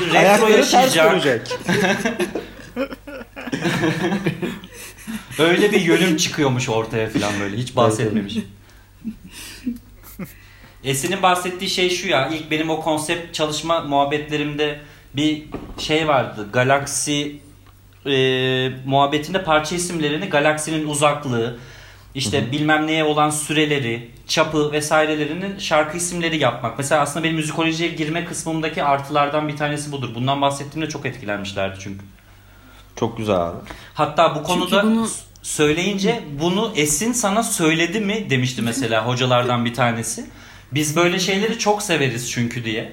[0.00, 1.46] bir retro yaşayacak.
[5.38, 7.56] Öyle bir yönüm çıkıyormuş ortaya falan böyle.
[7.56, 8.36] Hiç bahsetmemiş.
[10.84, 12.28] Esin'in bahsettiği şey şu ya.
[12.28, 14.80] ilk benim o konsept çalışma muhabbetlerimde
[15.16, 15.42] bir
[15.78, 16.48] şey vardı.
[16.52, 17.40] Galaksi
[18.06, 18.12] e,
[18.86, 21.58] muhabbetinde parça isimlerini galaksinin uzaklığı,
[22.14, 26.78] işte bilmem neye olan süreleri, çapı vesairelerinin şarkı isimleri yapmak.
[26.78, 30.08] Mesela aslında benim müzikolojiye girme kısmımdaki artılardan bir tanesi budur.
[30.14, 32.04] Bundan bahsettiğimde çok etkilenmişlerdi çünkü.
[32.96, 33.56] Çok güzel abi.
[33.94, 39.74] Hatta bu konuda bunu- s- söyleyince bunu Esin sana söyledi mi demişti mesela hocalardan bir
[39.74, 40.26] tanesi.
[40.74, 42.92] Biz böyle şeyleri çok severiz çünkü diye.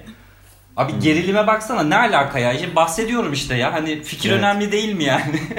[0.78, 2.54] Abi gerilime baksana ne alaka ya?
[2.54, 3.74] İşte bahsediyorum işte ya.
[3.74, 4.40] Hani fikir Evet.
[4.40, 5.40] önemli değil mi yani?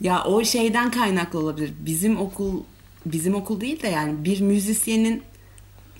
[0.00, 1.72] Ya o şeyden kaynaklı olabilir.
[1.80, 2.60] Bizim okul
[3.06, 5.22] bizim okul değil de yani bir müzisyenin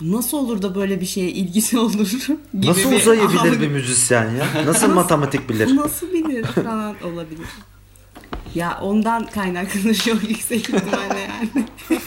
[0.01, 2.11] nasıl olur da böyle bir şeye ilgisi olur
[2.55, 4.47] gibi Nasıl bir uzayabilir algı- bir müzisyen ya?
[4.67, 5.77] Nasıl matematik bilir?
[5.77, 7.47] Nasıl bilir falan olabilir.
[8.55, 11.67] Ya ondan kaynaklanır çok yüksek ihtimalle yani.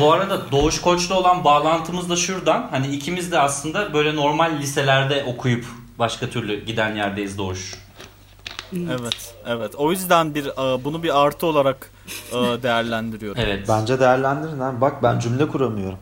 [0.00, 2.68] Bu arada Doğuş Koç'la olan bağlantımız da şuradan.
[2.70, 5.66] Hani ikimiz de aslında böyle normal liselerde okuyup
[5.98, 7.74] başka türlü giden yerdeyiz Doğuş.
[8.72, 9.74] Evet, evet.
[9.74, 11.90] O yüzden bir e, bunu bir artı olarak
[12.32, 13.42] e, değerlendiriyorum.
[13.44, 13.68] Evet.
[13.68, 14.80] Bence değerlendirin abi.
[14.80, 15.98] Bak ben cümle kuramıyorum.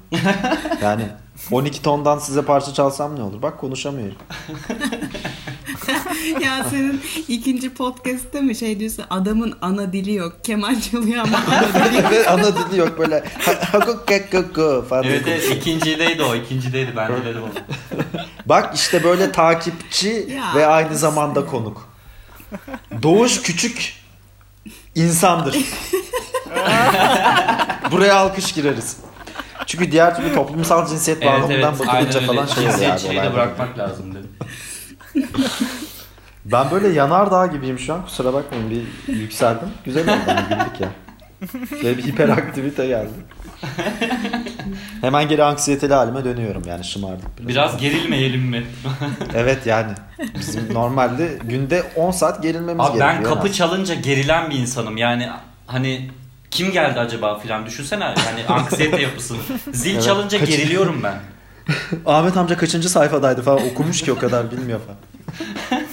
[0.83, 1.09] Yani
[1.51, 3.43] 12 tondan size parça çalsam ne olur?
[3.43, 4.19] Bak konuşamıyorum.
[6.45, 10.45] ya senin ikinci podcast'te mi şey diyorsun adamın ana dili yok.
[10.45, 12.11] Keman çalıyor ama ana dili yok.
[12.11, 13.25] Ve ana dili yok böyle.
[14.89, 15.05] falan.
[15.05, 17.51] Evet evet ikincideydi o ikincideydi ben dinledim onu.
[18.47, 20.53] Bak işte böyle takipçi Ya.
[20.55, 21.89] ve aynı zamanda konuk.
[23.03, 23.95] Doğuş küçük
[24.95, 25.57] insandır.
[27.91, 28.97] Buraya alkış gireriz.
[29.67, 32.73] Çünkü diğer türlü toplumsal cinsiyet Evet bağlamından evet bakılınca falan şey oluyor.
[32.73, 34.31] Cinsiyetçiliği de bırakmak lazım dedim.
[36.53, 38.05] Ben böyle yanardağ gibiyim şu an.
[38.05, 39.69] Kusura bakmayın bir yükseldim.
[39.85, 40.89] Güzel oldu ama güldük ya.
[41.83, 43.11] Böyle bir hiperaktivite geldi.
[45.01, 47.49] Hemen geri anksiyeteli halime dönüyorum yani şımardık biraz.
[47.49, 48.65] Biraz gerilmeyelim mi?
[49.35, 49.93] Evet yani
[50.39, 53.09] bizim normalde günde 10 saat gerilmemiz Abi gerekiyor.
[53.09, 53.57] ben en kapı az.
[53.57, 54.97] çalınca gerilen bir insanım.
[54.97, 55.29] Yani
[55.67, 56.11] hani
[56.51, 59.39] kim geldi acaba filan düşünsene hani anksiyete yapısını.
[59.73, 60.05] Zil Evet.
[60.05, 61.15] çalınca Kaçın- geriliyorum ben.
[62.07, 64.99] Ahmet amca kaçıncı sayfadaydı falan okumuş ki o kadar bilmiyor falan.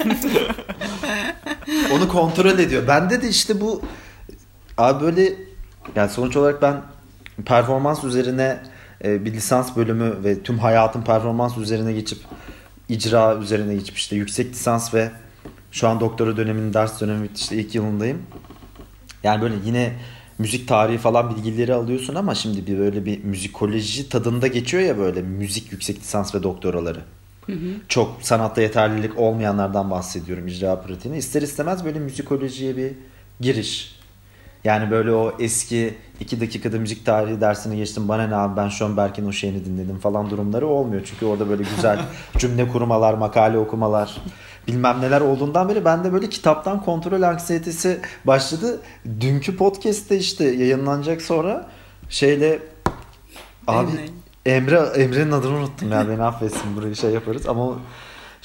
[1.93, 2.87] Onu kontrol ediyor.
[2.87, 3.81] Bende de işte bu
[4.77, 5.33] abi böyle
[5.95, 6.81] yani sonuç olarak ben
[7.45, 8.59] performans üzerine
[9.03, 12.19] e, bir lisans bölümü ve tüm hayatım performans üzerine geçip
[12.89, 15.11] icra üzerine geçip işte yüksek lisans ve
[15.71, 18.21] şu an doktora döneminin ders dönemi işte ilk yılındayım.
[19.23, 19.93] Yani böyle yine
[20.39, 25.21] müzik tarihi falan bilgileri alıyorsun ama şimdi bir böyle bir müzikoloji tadında geçiyor ya böyle
[25.21, 27.01] müzik yüksek lisans ve doktoraları.
[27.87, 31.17] Çok sanatta yeterlilik olmayanlardan bahsediyorum icra pratiğine.
[31.17, 32.91] İster istemez böyle müzikolojiye bir
[33.39, 33.95] giriş.
[34.63, 39.25] Yani böyle o eski iki dakikada müzik tarihi dersini geçtim bana ne abi ben Schönberg'in
[39.25, 41.01] o şeyini dinledim falan durumları olmuyor.
[41.05, 41.99] Çünkü orada böyle güzel
[42.37, 44.17] cümle kurmalar, makale okumalar
[44.67, 48.81] bilmem neler olduğundan beri bende böyle kitaptan kontrol anksiyetesi başladı.
[49.19, 51.69] Dünkü podcast'te işte yayınlanacak sonra
[52.09, 52.59] şeyle
[53.67, 53.91] abi
[54.45, 54.75] Emre.
[54.75, 57.79] Emre Emre'nin adını unuttum ya beni affetsin burayı şey yaparız ama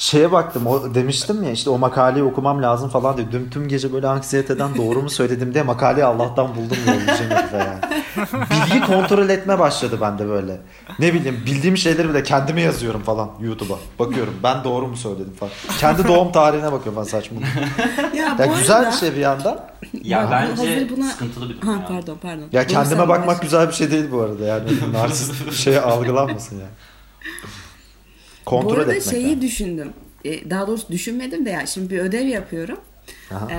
[0.01, 3.93] şeye baktım o demiştim ya işte o makaleyi okumam lazım falan diye dün tüm gece
[3.93, 8.03] böyle anksiyeteden doğru mu söyledim diye makaleyi Allah'tan buldum yollayacağım herife yani.
[8.51, 10.61] Bilgi kontrol etme başladı bende böyle.
[10.99, 13.77] Ne bileyim bildiğim şeyleri bile kendime yazıyorum falan YouTube'a.
[13.99, 15.53] Bakıyorum ben doğru mu söyledim falan.
[15.79, 17.41] Kendi doğum tarihine bakıyorum falan saçma.
[18.15, 19.61] Ya, bu Ya güzel arada- bir şey bir yandan.
[20.05, 21.87] Ya Bak, bence hazır buna- sıkıntılı bir durum Ha ya.
[21.89, 22.45] pardon pardon.
[22.53, 24.65] Ya kendime bakmak güzel bir şey değil bu arada yani.
[24.93, 26.71] Narsist bir şey algılanmasın yani.
[28.47, 29.15] Kontrol Bu arada etmek.
[29.15, 29.43] şeyi yani.
[29.43, 29.93] düşündüm.
[30.25, 32.81] E, Daha doğrusu düşünmedim de ya şimdi bir ödev yapıyorum.
[33.31, 33.49] Aha.
[33.53, 33.57] Ee,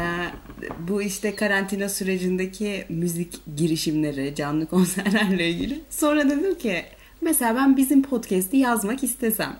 [0.88, 5.79] bu işte karantina sürecindeki müzik girişimleri, canlı konserlerle ilgili.
[5.89, 6.84] Sonra dedim ki
[7.21, 9.57] mesela ben bizim podcast'i yazmak istesem.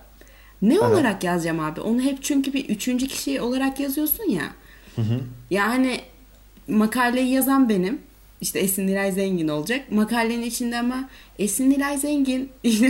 [0.62, 1.82] Ne olarak yazacağım abi?
[1.82, 4.44] Onu hep çünkü bir üçüncü kişi olarak yazıyorsun ya.
[5.50, 6.00] Yani
[6.68, 8.00] makaleyi yazan benim.
[8.42, 9.92] İşte Esin Nilay Zengin olacak.
[9.92, 12.88] Makalenin içinde ama Esin Nilay Zengin yine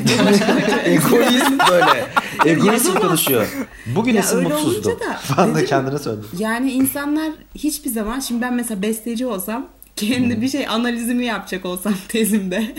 [0.85, 2.05] Egoist böyle.
[2.45, 3.47] Egoist konuşuyor.
[3.95, 4.89] Bugün Ya Esin mutsuzdu.
[4.89, 6.25] olunca da Falan da kendine söyledi.
[6.37, 11.93] Yani insanlar hiçbir zaman şimdi ben mesela besteci olsam kendi bir şey analizimi yapacak olsam
[12.07, 12.75] tezimde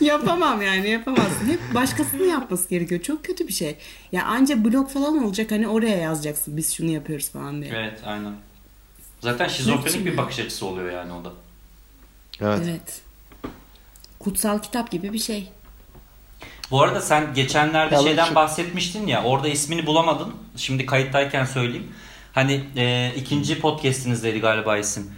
[0.00, 1.46] yapamam yani yapamazsın.
[1.48, 3.00] Hep başkasının yapması gerekiyor.
[3.02, 3.76] Çok kötü bir şey.
[4.12, 7.72] Ya anca blog falan olacak hani oraya yazacaksın biz şunu yapıyoruz falan diye.
[7.76, 8.32] Evet aynen.
[9.20, 11.32] Zaten şizofrenik bir bakış açısı oluyor yani o da.
[12.40, 12.60] Evet.
[12.64, 13.00] Evet.
[14.18, 15.52] Kutsal kitap gibi bir şey.
[16.70, 20.34] Bu arada sen geçenlerde Ya şeyden şu- bahsetmiştin ya orada ismini bulamadın.
[20.56, 21.92] Şimdi kayıttayken söyleyeyim.
[22.32, 25.10] Hani e, ikinci podcast'inizdeydi galiba isim.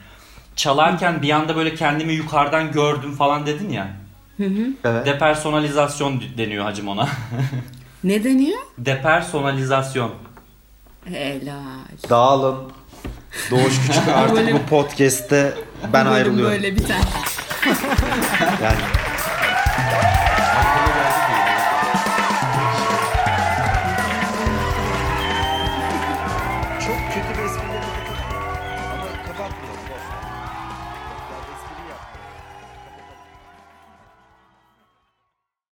[0.56, 3.88] Çalarken bir anda böyle kendimi yukarıdan gördüm falan dedin ya.
[4.84, 5.06] Evet.
[5.06, 7.08] Depersonalizasyon deniyor hacım ona.
[8.04, 8.58] Ne deniyor?
[8.78, 10.10] Depersonalizasyon.
[11.04, 12.10] Helal.
[12.10, 12.56] Dağılın.
[13.50, 15.54] Doğuş Küçük artık bu podcast'te
[15.92, 16.52] ben bölüm ayrılıyorum.
[16.52, 16.96] böyle biter.
[18.62, 18.78] Yani